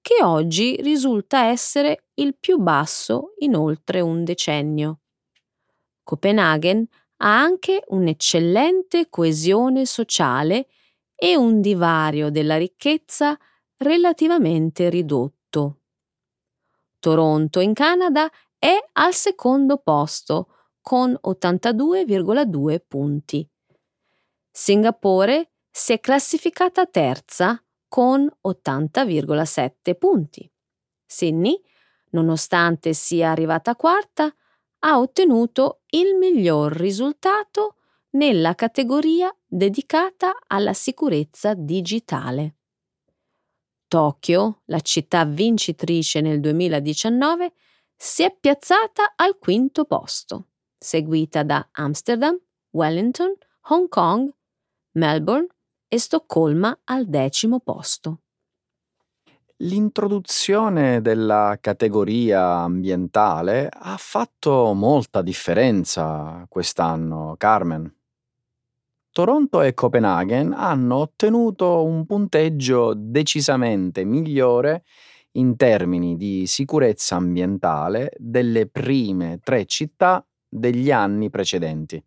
che 0.00 0.24
oggi 0.24 0.80
risulta 0.80 1.44
essere 1.44 2.04
il 2.14 2.34
più 2.34 2.56
basso 2.56 3.34
in 3.40 3.56
oltre 3.56 4.00
un 4.00 4.24
decennio. 4.24 5.00
Copenaghen 6.02 6.86
ha 7.18 7.38
anche 7.38 7.82
un'eccellente 7.88 9.10
coesione 9.10 9.84
sociale 9.84 10.68
e 11.14 11.36
un 11.36 11.60
divario 11.60 12.30
della 12.30 12.56
ricchezza 12.56 13.38
relativamente 13.76 14.88
ridotto. 14.88 15.80
Toronto 17.00 17.60
in 17.60 17.74
Canada 17.74 18.30
è 18.58 18.82
al 18.92 19.12
secondo 19.12 19.76
posto 19.76 20.46
con 20.82 21.18
82,2 21.24 22.82
punti. 22.86 23.48
Singapore 24.50 25.52
si 25.70 25.94
è 25.94 26.00
classificata 26.00 26.84
terza 26.86 27.62
con 27.88 28.28
80,7 28.46 29.96
punti. 29.96 30.50
Sydney, 31.06 31.58
nonostante 32.10 32.92
sia 32.92 33.30
arrivata 33.30 33.76
quarta, 33.76 34.34
ha 34.80 34.98
ottenuto 34.98 35.82
il 35.90 36.16
miglior 36.16 36.72
risultato 36.72 37.76
nella 38.10 38.54
categoria 38.54 39.34
dedicata 39.46 40.36
alla 40.46 40.72
sicurezza 40.74 41.54
digitale. 41.54 42.56
Tokyo, 43.88 44.62
la 44.66 44.80
città 44.80 45.24
vincitrice 45.24 46.20
nel 46.20 46.40
2019, 46.40 47.52
si 47.94 48.22
è 48.22 48.34
piazzata 48.34 49.12
al 49.16 49.38
quinto 49.38 49.84
posto, 49.84 50.48
seguita 50.82 51.42
da 51.44 51.68
Amsterdam, 51.72 52.36
Wellington, 52.70 53.32
Hong 53.68 53.88
Kong, 53.88 54.28
Melbourne 54.92 55.46
e 55.88 55.98
Stoccolma 55.98 56.80
al 56.84 57.06
decimo 57.06 57.60
posto. 57.60 58.18
L'introduzione 59.58 61.00
della 61.00 61.56
categoria 61.60 62.58
ambientale 62.58 63.68
ha 63.70 63.96
fatto 63.96 64.72
molta 64.72 65.22
differenza 65.22 66.44
quest'anno, 66.48 67.36
Carmen. 67.38 67.94
Toronto 69.12 69.62
e 69.62 69.74
Copenaghen 69.74 70.52
hanno 70.52 70.96
ottenuto 70.96 71.84
un 71.84 72.06
punteggio 72.06 72.94
decisamente 72.96 74.04
migliore 74.04 74.84
in 75.32 75.54
termini 75.54 76.16
di 76.16 76.46
sicurezza 76.46 77.16
ambientale 77.16 78.10
delle 78.16 78.66
prime 78.66 79.38
tre 79.44 79.66
città 79.66 80.26
degli 80.54 80.90
anni 80.90 81.30
precedenti. 81.30 82.04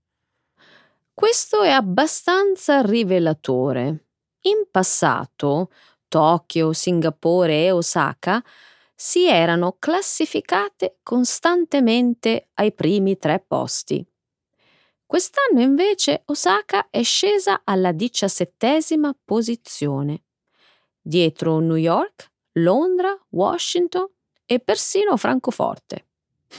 Questo 1.11 1.63
è 1.63 1.69
abbastanza 1.69 2.81
rivelatore. 2.81 4.05
In 4.41 4.67
passato 4.69 5.71
Tokyo, 6.07 6.71
Singapore 6.71 7.63
e 7.65 7.71
Osaka 7.71 8.43
si 8.93 9.27
erano 9.27 9.77
classificate 9.79 10.99
costantemente 11.01 12.49
ai 12.53 12.71
primi 12.71 13.17
tre 13.17 13.43
posti. 13.45 14.05
Quest'anno 15.05 15.61
invece 15.61 16.21
Osaka 16.25 16.89
è 16.91 17.01
scesa 17.01 17.61
alla 17.63 17.91
diciassettesima 17.91 19.15
posizione, 19.25 20.23
dietro 21.01 21.59
New 21.59 21.75
York, 21.75 22.31
Londra, 22.53 23.17
Washington 23.29 24.07
e 24.45 24.59
persino 24.59 25.17
Francoforte. 25.17 26.05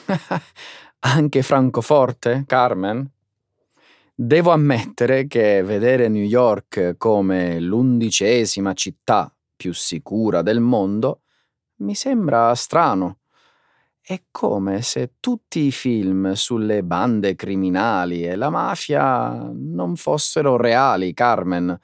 Anche 1.00 1.42
Francoforte, 1.42 2.44
Carmen? 2.46 3.08
Devo 4.14 4.50
ammettere 4.50 5.26
che 5.26 5.62
vedere 5.62 6.08
New 6.08 6.24
York 6.24 6.94
come 6.96 7.60
l'undicesima 7.60 8.72
città 8.72 9.30
più 9.54 9.72
sicura 9.72 10.42
del 10.42 10.60
mondo 10.60 11.20
mi 11.76 11.94
sembra 11.94 12.54
strano. 12.54 13.18
È 14.00 14.22
come 14.30 14.82
se 14.82 15.14
tutti 15.18 15.60
i 15.66 15.72
film 15.72 16.32
sulle 16.32 16.82
bande 16.84 17.34
criminali 17.34 18.24
e 18.24 18.36
la 18.36 18.50
mafia 18.50 19.50
non 19.52 19.96
fossero 19.96 20.56
reali, 20.56 21.12
Carmen. 21.12 21.78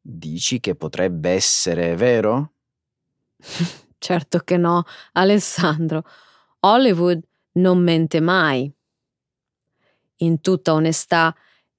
Dici 0.00 0.60
che 0.60 0.74
potrebbe 0.74 1.30
essere 1.30 1.96
vero? 1.96 2.52
certo 3.98 4.38
che 4.40 4.56
no, 4.56 4.84
Alessandro. 5.12 6.04
Hollywood 6.60 7.22
non 7.52 7.78
mente 7.82 8.20
mai. 8.20 8.72
In 10.18 10.40
tutta 10.40 10.72
onestà, 10.74 11.34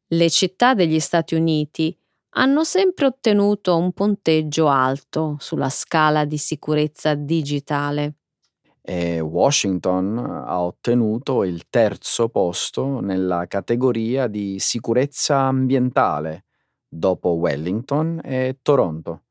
le 0.07 0.29
città 0.29 0.73
degli 0.73 0.99
Stati 0.99 1.35
Uniti 1.35 1.95
hanno 2.35 2.63
sempre 2.63 3.05
ottenuto 3.05 3.77
un 3.77 3.91
punteggio 3.91 4.67
alto 4.67 5.37
sulla 5.39 5.69
scala 5.69 6.25
di 6.25 6.37
sicurezza 6.37 7.13
digitale. 7.15 8.15
e 8.83 9.19
Washington 9.19 10.17
ha 10.17 10.61
ottenuto 10.63 11.43
il 11.43 11.67
terzo 11.69 12.29
posto 12.29 12.99
nella 12.99 13.45
categoria 13.47 14.27
di 14.27 14.59
sicurezza 14.59 15.39
ambientale 15.41 16.45
dopo 16.87 17.29
Wellington 17.29 18.19
e 18.23 18.57
Toronto, 18.61 19.21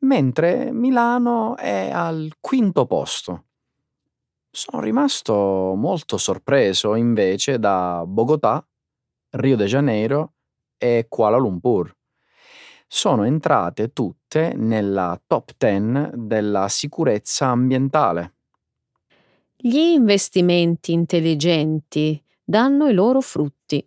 mentre 0.00 0.70
Milano 0.72 1.56
è 1.56 1.90
al 1.92 2.32
quinto 2.40 2.86
posto. 2.86 3.44
Sono 4.56 4.80
rimasto 4.80 5.74
molto 5.76 6.16
sorpreso 6.16 6.94
invece 6.94 7.58
da 7.58 8.02
Bogotà, 8.06 8.66
Rio 9.32 9.54
de 9.54 9.66
Janeiro 9.66 10.32
e 10.78 11.04
Kuala 11.10 11.36
Lumpur. 11.36 11.94
Sono 12.88 13.24
entrate 13.24 13.92
tutte 13.92 14.54
nella 14.56 15.20
top 15.26 15.50
10 15.58 16.08
della 16.14 16.68
sicurezza 16.68 17.48
ambientale. 17.48 18.36
Gli 19.54 19.76
investimenti 19.76 20.92
intelligenti 20.92 22.24
danno 22.42 22.86
i 22.86 22.94
loro 22.94 23.20
frutti 23.20 23.86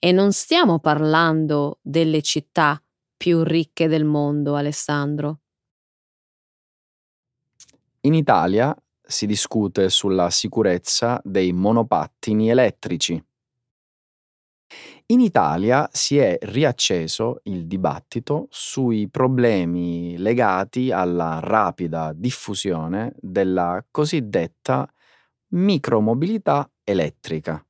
e 0.00 0.10
non 0.10 0.32
stiamo 0.32 0.80
parlando 0.80 1.78
delle 1.80 2.22
città 2.22 2.82
più 3.16 3.44
ricche 3.44 3.86
del 3.86 4.04
mondo, 4.04 4.56
Alessandro. 4.56 5.42
In 8.00 8.14
Italia 8.14 8.76
si 9.08 9.26
discute 9.26 9.88
sulla 9.90 10.30
sicurezza 10.30 11.20
dei 11.24 11.52
monopattini 11.52 12.50
elettrici. 12.50 13.22
In 15.06 15.20
Italia 15.20 15.88
si 15.92 16.18
è 16.18 16.36
riacceso 16.42 17.40
il 17.44 17.66
dibattito 17.66 18.46
sui 18.50 19.08
problemi 19.08 20.16
legati 20.18 20.90
alla 20.92 21.40
rapida 21.42 22.12
diffusione 22.14 23.14
della 23.18 23.82
cosiddetta 23.90 24.86
micromobilità 25.50 26.70
elettrica 26.84 27.64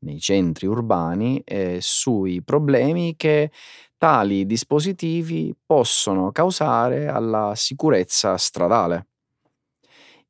nei 0.00 0.20
centri 0.20 0.66
urbani 0.66 1.40
e 1.44 1.78
sui 1.80 2.42
problemi 2.42 3.14
che 3.16 3.50
tali 3.96 4.44
dispositivi 4.44 5.54
possono 5.64 6.32
causare 6.32 7.06
alla 7.08 7.52
sicurezza 7.54 8.36
stradale. 8.36 9.06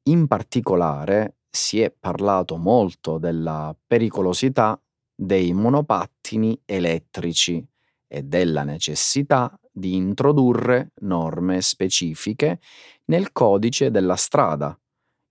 In 0.04 0.26
particolare 0.26 1.36
si 1.48 1.80
è 1.80 1.92
parlato 1.96 2.56
molto 2.56 3.18
della 3.18 3.76
pericolosità 3.86 4.80
dei 5.14 5.52
monopattini 5.52 6.60
elettrici 6.64 7.64
e 8.08 8.22
della 8.22 8.64
necessità 8.64 9.56
di 9.70 9.94
introdurre 9.94 10.92
norme 11.02 11.60
specifiche 11.60 12.60
nel 13.06 13.32
codice 13.32 13.90
della 13.90 14.16
strada 14.16 14.76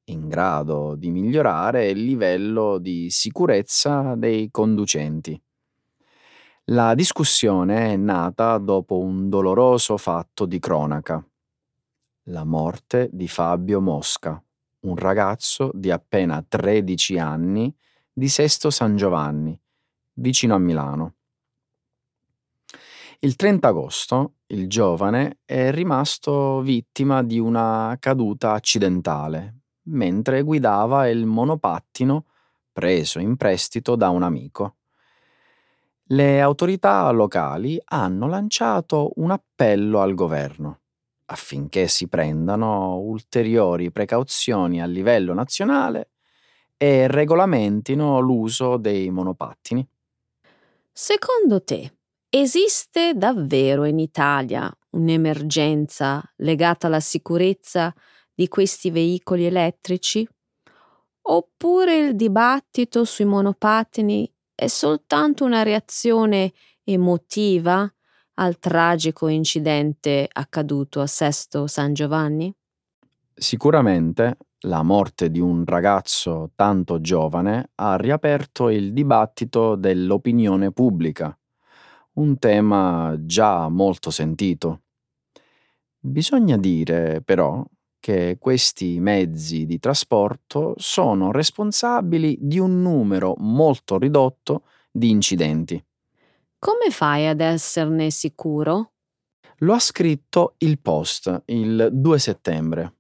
in 0.05 0.27
grado 0.27 0.95
di 0.95 1.09
migliorare 1.09 1.89
il 1.89 2.03
livello 2.03 2.77
di 2.77 3.09
sicurezza 3.09 4.15
dei 4.15 4.49
conducenti. 4.51 5.41
La 6.65 6.93
discussione 6.95 7.93
è 7.93 7.95
nata 7.95 8.57
dopo 8.57 8.99
un 8.99 9.29
doloroso 9.29 9.97
fatto 9.97 10.45
di 10.45 10.59
cronaca. 10.59 11.25
La 12.25 12.43
morte 12.43 13.09
di 13.11 13.27
Fabio 13.27 13.81
Mosca, 13.81 14.41
un 14.81 14.95
ragazzo 14.95 15.71
di 15.73 15.91
appena 15.91 16.43
13 16.47 17.17
anni 17.17 17.73
di 18.11 18.27
Sesto 18.27 18.69
San 18.69 18.95
Giovanni, 18.95 19.59
vicino 20.13 20.55
a 20.55 20.59
Milano. 20.59 21.15
Il 23.19 23.35
30 23.35 23.67
agosto 23.67 24.33
il 24.47 24.67
giovane 24.67 25.39
è 25.45 25.71
rimasto 25.71 26.61
vittima 26.61 27.21
di 27.23 27.39
una 27.39 27.95
caduta 27.99 28.53
accidentale 28.53 29.57
mentre 29.83 30.41
guidava 30.41 31.07
il 31.07 31.25
monopattino 31.25 32.25
preso 32.71 33.19
in 33.19 33.35
prestito 33.37 33.95
da 33.95 34.09
un 34.09 34.23
amico. 34.23 34.77
Le 36.11 36.41
autorità 36.41 37.09
locali 37.11 37.79
hanno 37.85 38.27
lanciato 38.27 39.11
un 39.15 39.31
appello 39.31 40.01
al 40.01 40.13
governo 40.13 40.80
affinché 41.31 41.87
si 41.87 42.07
prendano 42.07 42.97
ulteriori 42.97 43.89
precauzioni 43.89 44.81
a 44.81 44.85
livello 44.85 45.33
nazionale 45.33 46.09
e 46.75 47.07
regolamentino 47.07 48.19
l'uso 48.19 48.77
dei 48.77 49.09
monopattini. 49.09 49.87
Secondo 50.91 51.63
te 51.63 51.93
esiste 52.29 53.13
davvero 53.15 53.85
in 53.85 53.99
Italia 53.99 54.69
un'emergenza 54.91 56.21
legata 56.37 56.87
alla 56.87 56.99
sicurezza 56.99 57.93
di 58.33 58.47
questi 58.49 58.91
veicoli 58.91 59.45
elettrici? 59.45 60.27
Oppure 61.23 61.97
il 61.97 62.15
dibattito 62.15 63.05
sui 63.05 63.25
monopattini 63.25 64.29
è 64.53 64.67
soltanto 64.67 65.45
una 65.45 65.63
reazione 65.63 66.51
emotiva 66.83 67.89
al 68.35 68.59
tragico 68.59 69.27
incidente 69.27 70.27
accaduto 70.31 71.01
a 71.01 71.07
Sesto 71.07 71.67
San 71.67 71.93
Giovanni? 71.93 72.53
Sicuramente 73.33 74.37
la 74.65 74.83
morte 74.83 75.31
di 75.31 75.39
un 75.39 75.65
ragazzo 75.65 76.51
tanto 76.55 77.01
giovane 77.01 77.71
ha 77.75 77.95
riaperto 77.95 78.69
il 78.69 78.93
dibattito 78.93 79.75
dell'opinione 79.75 80.71
pubblica, 80.71 81.35
un 82.13 82.37
tema 82.37 83.15
già 83.19 83.67
molto 83.69 84.11
sentito. 84.11 84.81
Bisogna 85.99 86.57
dire 86.57 87.21
però 87.23 87.63
che 87.99 88.37
questi 88.39 88.99
mezzi 88.99 89.65
di 89.65 89.79
trasporto 89.79 90.73
sono 90.77 91.31
responsabili 91.31 92.37
di 92.41 92.59
un 92.59 92.81
numero 92.81 93.35
molto 93.37 93.97
ridotto 93.97 94.63
di 94.91 95.09
incidenti. 95.09 95.83
Come 96.63 96.91
fai 96.91 97.25
ad 97.25 97.41
esserne 97.41 98.11
sicuro? 98.11 98.91
Lo 99.61 99.73
ha 99.73 99.79
scritto 99.79 100.53
il 100.59 100.79
Post 100.79 101.41
il 101.45 101.89
2 101.91 102.19
settembre. 102.19 102.97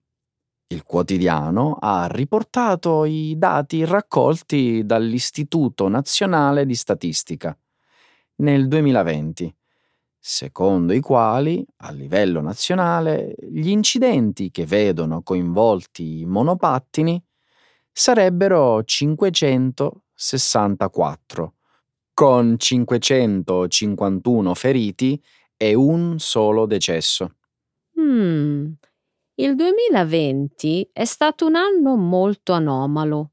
Il 0.69 0.81
quotidiano 0.81 1.77
ha 1.79 2.07
riportato 2.09 3.05
i 3.05 3.35
dati 3.37 3.85
raccolti 3.85 4.83
dall'Istituto 4.83 5.87
Nazionale 5.89 6.65
di 6.65 6.73
Statistica 6.73 7.55
nel 8.37 8.67
2020 8.67 9.55
secondo 10.23 10.93
i 10.93 10.99
quali, 10.99 11.65
a 11.77 11.91
livello 11.91 12.41
nazionale, 12.41 13.35
gli 13.39 13.69
incidenti 13.69 14.49
che 14.49 14.65
vedono 14.65 15.21
coinvolti 15.21 16.21
i 16.21 16.25
monopattini 16.25 17.23
sarebbero 17.91 18.83
564, 18.83 21.53
con 22.13 22.55
551 22.57 24.53
feriti 24.53 25.21
e 25.57 25.73
un 25.73 26.19
solo 26.19 26.65
decesso. 26.65 27.35
Mm. 27.99 28.71
Il 29.35 29.55
2020 29.55 30.89
è 30.91 31.05
stato 31.05 31.45
un 31.45 31.55
anno 31.55 31.95
molto 31.95 32.53
anomalo. 32.53 33.31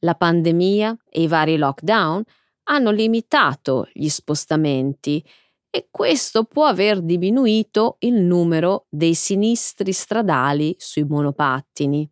La 0.00 0.14
pandemia 0.14 0.96
e 1.08 1.22
i 1.22 1.26
vari 1.26 1.56
lockdown 1.56 2.22
hanno 2.64 2.90
limitato 2.90 3.88
gli 3.92 4.08
spostamenti 4.08 5.24
e 5.70 5.88
questo 5.90 6.44
può 6.44 6.66
aver 6.66 7.02
diminuito 7.02 7.96
il 8.00 8.14
numero 8.14 8.86
dei 8.88 9.14
sinistri 9.14 9.92
stradali 9.92 10.74
sui 10.78 11.04
monopattini. 11.04 12.08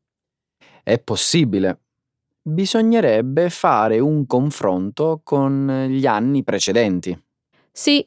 È 0.82 0.98
possibile. 0.98 1.81
Bisognerebbe 2.44 3.50
fare 3.50 4.00
un 4.00 4.26
confronto 4.26 5.20
con 5.22 5.86
gli 5.88 6.06
anni 6.06 6.42
precedenti. 6.42 7.16
Sì, 7.70 8.04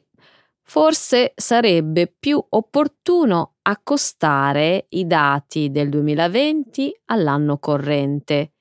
forse 0.62 1.32
sarebbe 1.34 2.14
più 2.18 2.44
opportuno 2.50 3.54
accostare 3.62 4.86
i 4.90 5.06
dati 5.06 5.70
del 5.70 5.88
2020 5.88 6.94
all'anno 7.06 7.58
corrente. 7.58 8.52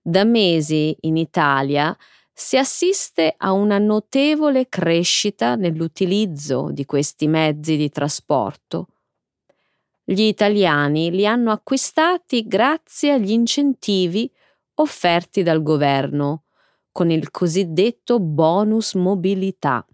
Da 0.00 0.22
mesi 0.22 0.96
in 1.00 1.16
Italia 1.16 1.96
si 2.32 2.56
assiste 2.56 3.34
a 3.36 3.50
una 3.50 3.78
notevole 3.78 4.68
crescita 4.68 5.56
nell'utilizzo 5.56 6.70
di 6.70 6.84
questi 6.84 7.26
mezzi 7.26 7.76
di 7.76 7.88
trasporto. 7.90 8.86
Gli 10.04 10.22
italiani 10.22 11.10
li 11.10 11.26
hanno 11.26 11.50
acquistati 11.50 12.46
grazie 12.46 13.12
agli 13.12 13.32
incentivi 13.32 14.30
offerti 14.80 15.42
dal 15.42 15.62
governo, 15.62 16.44
con 16.90 17.10
il 17.10 17.30
cosiddetto 17.30 18.18
bonus 18.18 18.94
mobilità. 18.94 19.86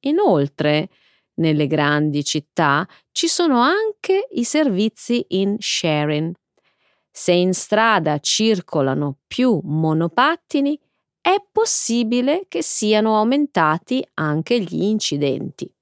Inoltre, 0.00 0.88
nelle 1.34 1.66
grandi 1.66 2.22
città 2.24 2.86
ci 3.10 3.26
sono 3.26 3.60
anche 3.60 4.28
i 4.32 4.44
servizi 4.44 5.24
in 5.30 5.56
sharing. 5.58 6.34
Se 7.10 7.32
in 7.32 7.52
strada 7.52 8.18
circolano 8.18 9.18
più 9.26 9.60
monopattini, 9.62 10.78
è 11.20 11.36
possibile 11.50 12.46
che 12.48 12.62
siano 12.62 13.16
aumentati 13.16 14.04
anche 14.14 14.60
gli 14.60 14.82
incidenti. 14.82 15.72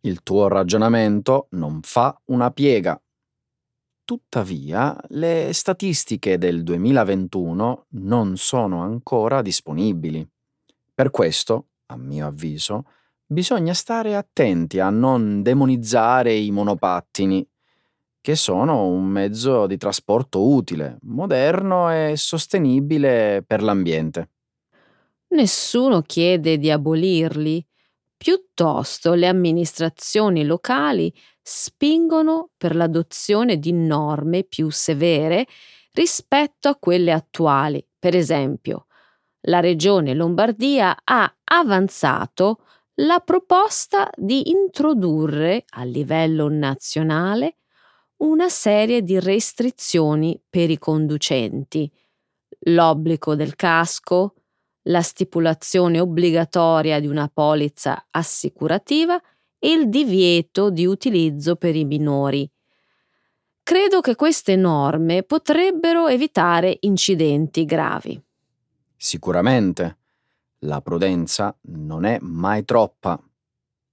Il 0.00 0.22
tuo 0.22 0.48
ragionamento 0.48 1.46
non 1.50 1.80
fa 1.82 2.18
una 2.26 2.50
piega. 2.50 3.00
Tuttavia 4.10 5.00
le 5.10 5.50
statistiche 5.52 6.36
del 6.36 6.64
2021 6.64 7.84
non 7.90 8.36
sono 8.36 8.82
ancora 8.82 9.40
disponibili. 9.40 10.28
Per 10.92 11.10
questo, 11.10 11.66
a 11.86 11.96
mio 11.96 12.26
avviso, 12.26 12.86
bisogna 13.24 13.72
stare 13.72 14.16
attenti 14.16 14.80
a 14.80 14.90
non 14.90 15.42
demonizzare 15.42 16.34
i 16.34 16.50
monopattini, 16.50 17.46
che 18.20 18.34
sono 18.34 18.88
un 18.88 19.04
mezzo 19.04 19.68
di 19.68 19.76
trasporto 19.76 20.44
utile, 20.44 20.98
moderno 21.02 21.92
e 21.92 22.14
sostenibile 22.16 23.44
per 23.46 23.62
l'ambiente. 23.62 24.30
Nessuno 25.28 26.02
chiede 26.02 26.58
di 26.58 26.68
abolirli, 26.68 27.64
piuttosto 28.22 29.14
le 29.14 29.26
amministrazioni 29.28 30.44
locali 30.44 31.10
spingono 31.40 32.50
per 32.58 32.76
l'adozione 32.76 33.58
di 33.58 33.72
norme 33.72 34.44
più 34.44 34.68
severe 34.68 35.46
rispetto 35.92 36.68
a 36.68 36.76
quelle 36.76 37.12
attuali. 37.12 37.82
Per 37.98 38.14
esempio, 38.14 38.88
la 39.46 39.60
Regione 39.60 40.12
Lombardia 40.12 40.94
ha 41.02 41.34
avanzato 41.44 42.58
la 42.96 43.20
proposta 43.20 44.10
di 44.14 44.50
introdurre 44.50 45.64
a 45.70 45.84
livello 45.84 46.48
nazionale 46.50 47.56
una 48.18 48.50
serie 48.50 49.02
di 49.02 49.18
restrizioni 49.18 50.38
per 50.46 50.68
i 50.68 50.76
conducenti, 50.76 51.90
l'obbligo 52.66 53.34
del 53.34 53.56
casco, 53.56 54.34
la 54.84 55.02
stipulazione 55.02 56.00
obbligatoria 56.00 57.00
di 57.00 57.06
una 57.06 57.28
polizza 57.28 58.06
assicurativa 58.10 59.20
e 59.58 59.70
il 59.72 59.88
divieto 59.88 60.70
di 60.70 60.86
utilizzo 60.86 61.56
per 61.56 61.76
i 61.76 61.84
minori. 61.84 62.50
Credo 63.62 64.00
che 64.00 64.16
queste 64.16 64.56
norme 64.56 65.22
potrebbero 65.22 66.08
evitare 66.08 66.78
incidenti 66.80 67.64
gravi. 67.64 68.20
Sicuramente. 68.96 69.98
La 70.64 70.82
prudenza 70.82 71.56
non 71.62 72.04
è 72.04 72.18
mai 72.20 72.64
troppa. 72.64 73.18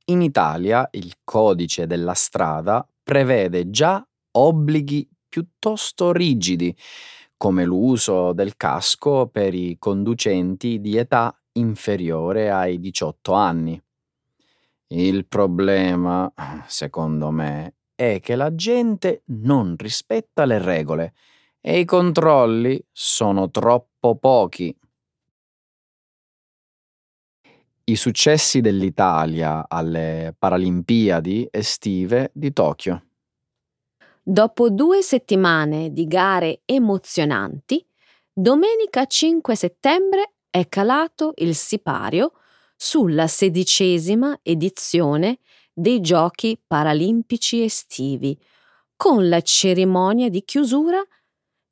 In 0.05 0.21
Italia 0.21 0.87
il 0.91 1.13
codice 1.23 1.87
della 1.87 2.13
strada 2.13 2.85
prevede 3.03 3.69
già 3.69 4.05
obblighi 4.31 5.07
piuttosto 5.29 6.11
rigidi 6.11 6.75
come 7.37 7.63
l'uso 7.63 8.33
del 8.33 8.57
casco 8.57 9.27
per 9.27 9.53
i 9.53 9.77
conducenti 9.79 10.81
di 10.81 10.97
età 10.97 11.39
inferiore 11.53 12.49
ai 12.49 12.79
18 12.79 13.33
anni. 13.33 13.81
Il 14.87 15.27
problema, 15.27 16.31
secondo 16.65 17.29
me, 17.29 17.75
è 17.93 18.19
che 18.21 18.35
la 18.35 18.53
gente 18.55 19.23
non 19.27 19.75
rispetta 19.77 20.45
le 20.45 20.59
regole 20.59 21.13
e 21.61 21.79
i 21.79 21.85
controlli 21.85 22.83
sono 22.91 23.49
troppo 23.51 24.15
pochi. 24.15 24.75
I 27.89 27.95
successi 27.95 28.61
dell'Italia 28.61 29.65
alle 29.67 30.35
Paralimpiadi 30.37 31.47
estive 31.49 32.31
di 32.33 32.51
Tokyo. 32.51 33.06
Dopo 34.29 34.69
due 34.69 35.01
settimane 35.03 35.93
di 35.93 36.05
gare 36.05 36.59
emozionanti, 36.65 37.87
domenica 38.33 39.05
5 39.05 39.55
settembre 39.55 40.33
è 40.49 40.67
calato 40.67 41.31
il 41.37 41.55
sipario 41.55 42.33
sulla 42.75 43.27
sedicesima 43.27 44.37
edizione 44.43 45.39
dei 45.71 46.01
Giochi 46.01 46.61
paralimpici 46.67 47.63
estivi, 47.63 48.37
con 48.97 49.29
la 49.29 49.39
cerimonia 49.39 50.27
di 50.27 50.43
chiusura 50.43 51.01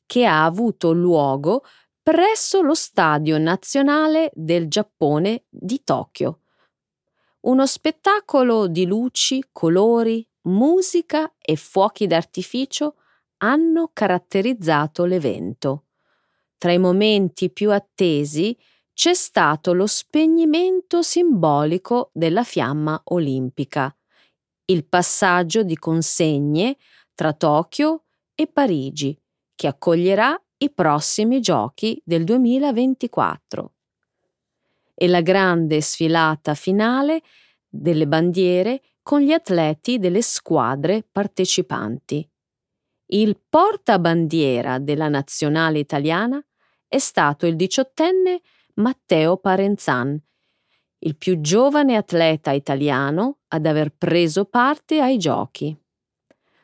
che 0.06 0.26
ha 0.26 0.46
avuto 0.46 0.94
luogo 0.94 1.66
presso 2.02 2.62
lo 2.62 2.74
Stadio 2.74 3.38
Nazionale 3.38 4.32
del 4.34 4.70
Giappone 4.70 5.44
di 5.50 5.84
Tokyo. 5.84 6.40
Uno 7.42 7.66
spettacolo 7.66 8.68
di 8.68 8.86
luci, 8.86 9.44
colori, 9.52 10.26
musica 10.46 11.34
e 11.40 11.56
fuochi 11.56 12.08
d'artificio 12.08 12.96
hanno 13.38 13.92
caratterizzato 13.94 15.06
l'evento. 15.06 15.86
Tra 16.58 16.72
i 16.72 16.78
momenti 16.78 17.52
più 17.52 17.72
attesi 17.72 18.58
c'è 18.94 19.14
stato 19.14 19.74
lo 19.74 19.88
spegnimento 19.88 21.02
simbolico 21.02 22.12
della 22.14 22.44
fiamma 22.44 23.00
olimpica, 23.06 23.94
il 24.68 24.86
passaggio 24.86 25.64
di 25.64 25.78
consegne 25.78 26.78
tra 27.14 27.34
Tokyo 27.34 28.06
e 28.34 28.48
Parigi, 28.48 29.20
che 29.54 29.68
accoglierà 29.68 30.40
i 30.58 30.72
prossimi 30.72 31.42
giochi 31.42 32.02
del 32.04 32.24
2024. 32.24 33.74
E 34.94 35.08
la 35.08 35.22
grande 35.22 35.82
sfilata 35.82 36.54
finale 36.54 37.22
delle 37.68 38.08
bandiere 38.08 38.82
con 39.06 39.22
gli 39.22 39.34
atleti 39.34 40.00
delle 40.00 40.24
squadre 40.24 41.06
partecipanti. 41.12 42.28
Il 43.12 43.40
portabandiera 43.48 44.80
della 44.80 45.10
nazionale 45.10 45.78
italiana 45.78 46.44
è 46.88 46.98
stato 46.98 47.46
il 47.46 47.56
diciottenne 47.56 48.42
Matteo 48.78 49.38
Parenzan, 49.38 50.20
il 50.98 51.18
più 51.18 51.40
giovane 51.40 51.96
atleta 51.98 52.50
italiano 52.50 53.42
ad 53.50 53.68
aver 53.68 53.94
preso 53.96 54.46
parte 54.46 55.00
ai 55.00 55.20
giochi. 55.20 55.78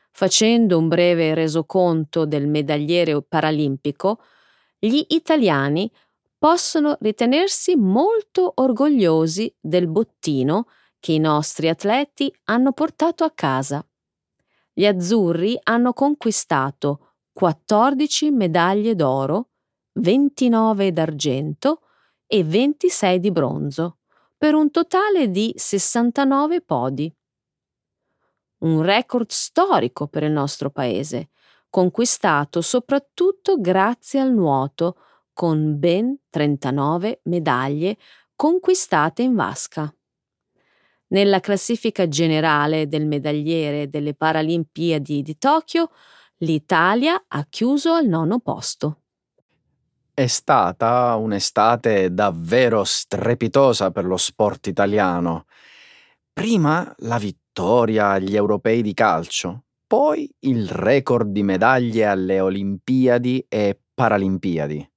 Facendo 0.09 0.79
un 0.79 0.87
breve 0.87 1.35
resoconto 1.35 2.25
del 2.25 2.47
medagliere 2.47 3.21
paralimpico, 3.21 4.19
gli 4.79 5.05
italiani 5.09 5.91
possono 6.39 6.97
ritenersi 7.01 7.75
molto 7.75 8.51
orgogliosi 8.55 9.55
del 9.59 9.87
bottino 9.87 10.65
che 11.01 11.11
i 11.13 11.17
nostri 11.17 11.67
atleti 11.67 12.33
hanno 12.45 12.71
portato 12.71 13.25
a 13.25 13.31
casa. 13.31 13.85
Gli 14.71 14.85
azzurri 14.85 15.59
hanno 15.63 15.91
conquistato 15.91 17.15
14 17.33 18.31
medaglie 18.31 18.95
d'oro, 18.95 19.49
29 19.93 20.93
d'argento 20.93 21.81
e 22.27 22.43
26 22.43 23.19
di 23.19 23.31
bronzo, 23.31 23.97
per 24.37 24.53
un 24.53 24.69
totale 24.71 25.29
di 25.29 25.51
69 25.57 26.61
podi. 26.61 27.13
Un 28.59 28.81
record 28.83 29.31
storico 29.31 30.07
per 30.07 30.23
il 30.23 30.31
nostro 30.31 30.69
paese, 30.69 31.29
conquistato 31.69 32.61
soprattutto 32.61 33.59
grazie 33.59 34.19
al 34.19 34.31
nuoto, 34.31 34.97
con 35.33 35.79
ben 35.79 36.15
39 36.29 37.21
medaglie 37.23 37.97
conquistate 38.35 39.23
in 39.23 39.33
vasca. 39.33 39.91
Nella 41.11 41.41
classifica 41.41 42.07
generale 42.07 42.87
del 42.87 43.05
medagliere 43.05 43.89
delle 43.89 44.13
Paralimpiadi 44.13 45.21
di 45.21 45.37
Tokyo, 45.37 45.91
l'Italia 46.37 47.25
ha 47.27 47.45
chiuso 47.49 47.91
al 47.91 48.07
nono 48.07 48.39
posto. 48.39 49.01
È 50.13 50.25
stata 50.27 51.15
un'estate 51.15 52.13
davvero 52.13 52.85
strepitosa 52.85 53.91
per 53.91 54.05
lo 54.05 54.15
sport 54.15 54.67
italiano. 54.67 55.47
Prima 56.31 56.93
la 56.99 57.17
vittoria 57.17 58.11
agli 58.11 58.35
europei 58.37 58.81
di 58.81 58.93
calcio, 58.93 59.65
poi 59.85 60.33
il 60.39 60.69
record 60.69 61.29
di 61.29 61.43
medaglie 61.43 62.05
alle 62.05 62.39
Olimpiadi 62.39 63.45
e 63.49 63.77
Paralimpiadi. 63.93 64.89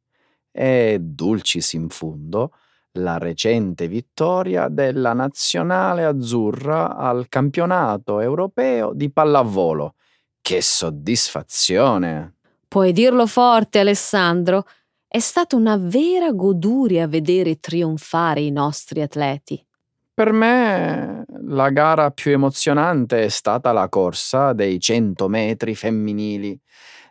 E, 0.53 0.99
dulcis 1.01 1.73
in 1.73 1.89
fundo, 1.89 2.53
la 2.99 3.19
recente 3.19 3.89
vittoria 3.89 4.69
della 4.69 5.13
nazionale 5.15 6.05
azzurra 6.05 6.97
al 6.97 7.29
campionato 7.29 8.21
europeo 8.21 8.93
di 8.95 9.11
pallavolo. 9.11 9.95
Che 10.41 10.61
soddisfazione! 10.61 12.35
Puoi 12.69 12.93
dirlo 12.93 13.27
forte, 13.27 13.81
Alessandro. 13.81 14.65
È 15.09 15.19
stata 15.19 15.57
una 15.57 15.77
vera 15.77 16.33
goduria 16.33 17.07
vedere 17.07 17.59
trionfare 17.59 18.41
i 18.41 18.51
nostri 18.51 19.01
atleti. 19.01 19.65
Per 20.13 20.33
me 20.33 21.25
la 21.47 21.71
gara 21.71 22.11
più 22.11 22.33
emozionante 22.33 23.25
è 23.25 23.29
stata 23.29 23.73
la 23.73 23.89
corsa 23.89 24.53
dei 24.53 24.79
100 24.79 25.29
metri 25.29 25.75
femminili 25.75 26.59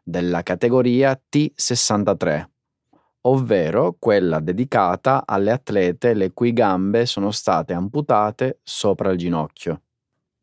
della 0.03 0.43
categoria 0.43 1.19
T63 1.29 2.51
ovvero 3.25 3.95
quella 3.99 4.39
dedicata 4.39 5.23
alle 5.25 5.51
atlete 5.51 6.13
le 6.13 6.31
cui 6.33 6.53
gambe 6.53 7.05
sono 7.05 7.31
state 7.31 7.73
amputate 7.73 8.59
sopra 8.63 9.11
il 9.11 9.17
ginocchio. 9.17 9.81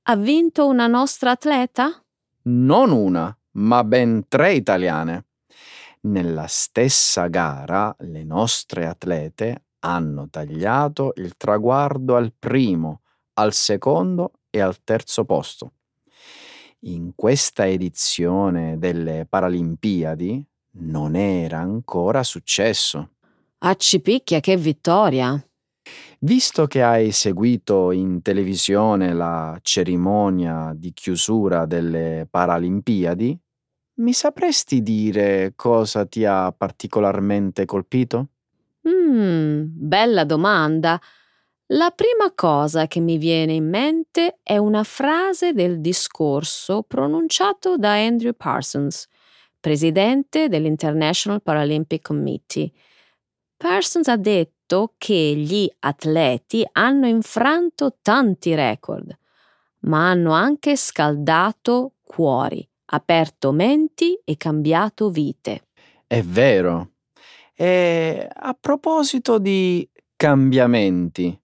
Ha 0.03 0.17
vinto 0.17 0.67
una 0.67 0.87
nostra 0.87 1.33
atleta? 1.33 2.03
Non 2.43 2.91
una, 2.91 3.37
ma 3.53 3.85
ben 3.85 4.25
tre 4.29 4.55
italiane. 4.55 5.27
Nella 6.03 6.47
stessa 6.47 7.27
gara 7.27 7.95
le 8.01 8.25
nostre 8.25 8.87
atlete 8.87 9.65
hanno 9.81 10.29
tagliato 10.31 11.13
il 11.17 11.37
traguardo 11.37 12.17
al 12.17 12.33
primo, 12.39 13.03
al 13.35 13.53
secondo 13.53 14.33
e 14.49 14.61
al 14.61 14.83
terzo 14.83 15.25
posto. 15.25 15.73
In 16.85 17.13
questa 17.15 17.67
edizione 17.67 18.79
delle 18.79 19.27
Paralimpiadi 19.29 20.43
non 20.79 21.17
era 21.17 21.59
ancora 21.59 22.23
successo. 22.23 23.11
Accipicchia, 23.59 24.41
che 24.41 24.57
vittoria! 24.57 25.43
Visto 26.21 26.67
che 26.67 26.83
hai 26.83 27.13
seguito 27.13 27.91
in 27.91 28.21
televisione 28.23 29.13
la 29.15 29.59
cerimonia 29.63 30.73
di 30.75 30.93
chiusura 30.93 31.65
delle 31.67 32.27
Paralimpiadi, 32.31 33.39
mi 34.01 34.13
sapresti 34.13 34.83
dire 34.83 35.53
cosa 35.57 36.07
ti 36.07 36.25
ha 36.25 36.53
particolarmente 36.53 37.65
colpito? 37.65 38.29
Mmm, 38.89 39.65
bella 39.67 40.25
domanda. 40.25 41.01
La 41.73 41.91
prima 41.91 42.33
cosa 42.35 42.87
che 42.87 43.01
mi 43.01 43.17
viene 43.19 43.53
in 43.53 43.69
mente 43.69 44.39
è 44.43 44.57
una 44.57 44.83
frase 44.85 45.53
del 45.53 45.81
discorso 45.81 46.83
pronunciato 46.83 47.77
da 47.77 47.93
Andrew 47.95 48.33
Parsons, 48.37 49.07
presidente 49.61 50.49
dell'International 50.49 51.43
Paralympic 51.43 52.03
Committee. 52.03 52.71
Parsons 53.57 54.09
ha 54.09 54.17
detto 54.17 54.95
che 54.97 55.35
gli 55.37 55.71
atleti 55.81 56.67
hanno 56.73 57.07
infranto 57.07 57.99
tanti 58.01 58.55
record, 58.55 59.17
ma 59.81 60.09
hanno 60.11 60.33
anche 60.33 60.77
scaldato 60.77 61.93
cuori, 62.03 62.67
aperto 62.87 63.53
menti 63.53 64.19
e 64.25 64.37
cambiato 64.37 65.11
vite. 65.11 65.69
È 66.07 66.23
vero. 66.23 66.93
E 67.55 68.27
a 68.33 68.57
proposito 68.59 69.39
di 69.39 69.87
cambiamenti, 70.17 71.39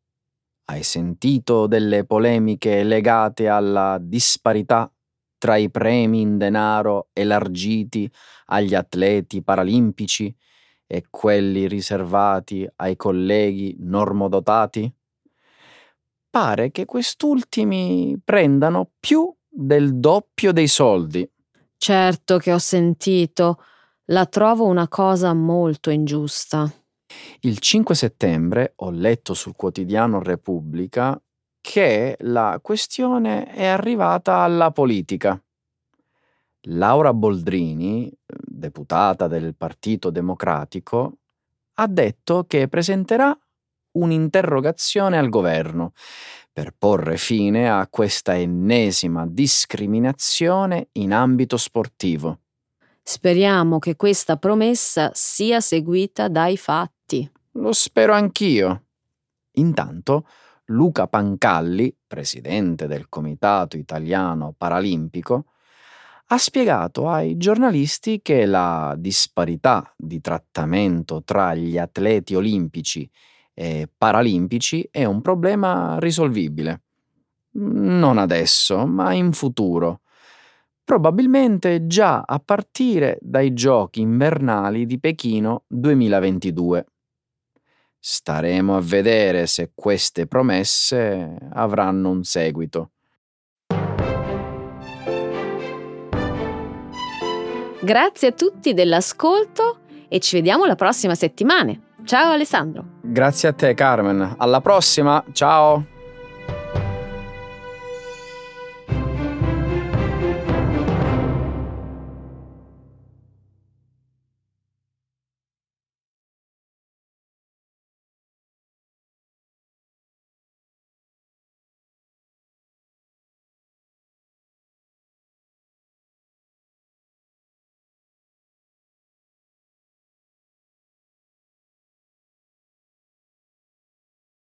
hai 0.69 0.83
sentito 0.83 1.67
delle 1.67 2.05
polemiche 2.05 2.83
legate 2.83 3.49
alla 3.49 3.99
disparità 4.01 4.91
tra 5.39 5.57
i 5.57 5.71
premi 5.71 6.21
in 6.21 6.39
denaro 6.39 7.09
elargiti 7.13 8.11
agli 8.47 8.75
atleti 8.75 9.43
paralimpici 9.43 10.35
e 10.87 11.07
quelli 11.11 11.67
riservati 11.69 12.69
ai 12.77 12.97
colleghi 12.97 13.77
normodotati? 13.81 14.93
Pare 16.31 16.71
che 16.71 16.85
quest'ultimi 16.85 18.21
prendano 18.23 18.91
più 19.01 19.33
del 19.49 19.99
doppio 19.99 20.53
dei 20.53 20.69
soldi. 20.69 21.29
Certo 21.77 22.39
che 22.39 22.53
ho 22.53 22.59
sentito. 22.59 23.63
La 24.11 24.27
trovo 24.27 24.67
una 24.67 24.87
cosa 24.87 25.33
molto 25.33 25.91
ingiusta. 25.91 26.71
Il 27.41 27.59
5 27.59 27.95
settembre 27.95 28.73
ho 28.77 28.91
letto 28.91 29.35
sul 29.35 29.55
quotidiano 29.57 30.23
Repubblica 30.23 31.21
che 31.69 32.17
la 32.21 32.61
questione 32.63 33.47
è 33.47 33.67
arrivata 33.67 34.37
alla 34.37 34.71
politica. 34.71 35.39
Laura 36.69 37.13
Boldrini, 37.13 38.09
deputata 38.25 39.27
del 39.27 39.57
Partito 39.57 40.11
Democratico, 40.11 41.15
ha 41.75 41.89
detto 41.89 42.45
che 42.47 42.69
presenterà 42.69 43.37
un'interrogazione 43.95 45.19
al 45.19 45.29
governo 45.29 45.93
per 46.53 46.73
porre 46.79 47.17
fine 47.17 47.69
a 47.69 47.89
questa 47.89 48.37
ennesima 48.37 49.27
discriminazione 49.27 50.91
in 50.93 51.13
ambito 51.13 51.57
sportivo. 51.57 52.43
Speriamo 53.03 53.81
che 53.81 53.97
questa 53.97 54.37
promessa 54.37 55.11
sia 55.15 55.61
seguita 55.61 56.29
dai 56.29 56.57
fatti. 56.57 57.29
Lo 57.55 57.73
spero 57.73 58.13
anch'io. 58.13 58.85
Intanto, 59.55 60.27
Luca 60.67 61.07
Pancalli, 61.07 61.95
presidente 62.07 62.87
del 62.87 63.09
Comitato 63.09 63.77
Italiano 63.77 64.55
Paralimpico, 64.57 65.47
ha 66.29 66.39
spiegato 66.39 67.09
ai 67.09 67.37
giornalisti 67.37 68.21
che 68.21 68.47
la 68.47 68.95
disparità 68.99 69.95
di 69.97 70.21
trattamento 70.21 71.23
tra 71.23 71.55
gli 71.55 71.79
atleti 71.79 72.35
olimpici 72.35 73.09
e 73.55 73.89
paralimpici 73.97 74.89
è 74.91 75.05
un 75.05 75.21
problema 75.21 75.99
risolvibile. 76.01 76.83
Non 77.53 78.19
adesso, 78.19 78.87
ma 78.87 79.13
in 79.13 79.33
futuro. 79.33 80.01
Probabilmente 80.83 81.87
già 81.87 82.23
a 82.23 82.39
partire 82.39 83.19
dai 83.21 83.53
giochi 83.53 84.01
invernali 84.01 84.85
di 84.85 84.99
Pechino 84.99 85.65
2022. 85.69 86.87
Staremo 88.09 88.77
a 88.77 88.81
vedere 88.81 89.49
se 89.49 89.73
queste 89.75 90.29
promesse 90.29 91.39
avranno 91.55 92.11
un 92.11 92.23
seguito. 92.23 92.93
Grazie 97.81 98.29
a 98.29 98.31
tutti 98.31 98.75
dell'ascolto 98.75 99.81
e 100.07 100.21
ci 100.21 100.37
vediamo 100.37 100.67
la 100.67 100.77
prossima 100.77 101.17
settimana. 101.17 101.77
Ciao 102.05 102.31
Alessandro. 102.31 103.01
Grazie 103.03 103.49
a 103.49 103.53
te 103.53 103.75
Carmen. 103.75 104.37
Alla 104.39 104.61
prossima. 104.61 105.25
Ciao. 105.33 105.96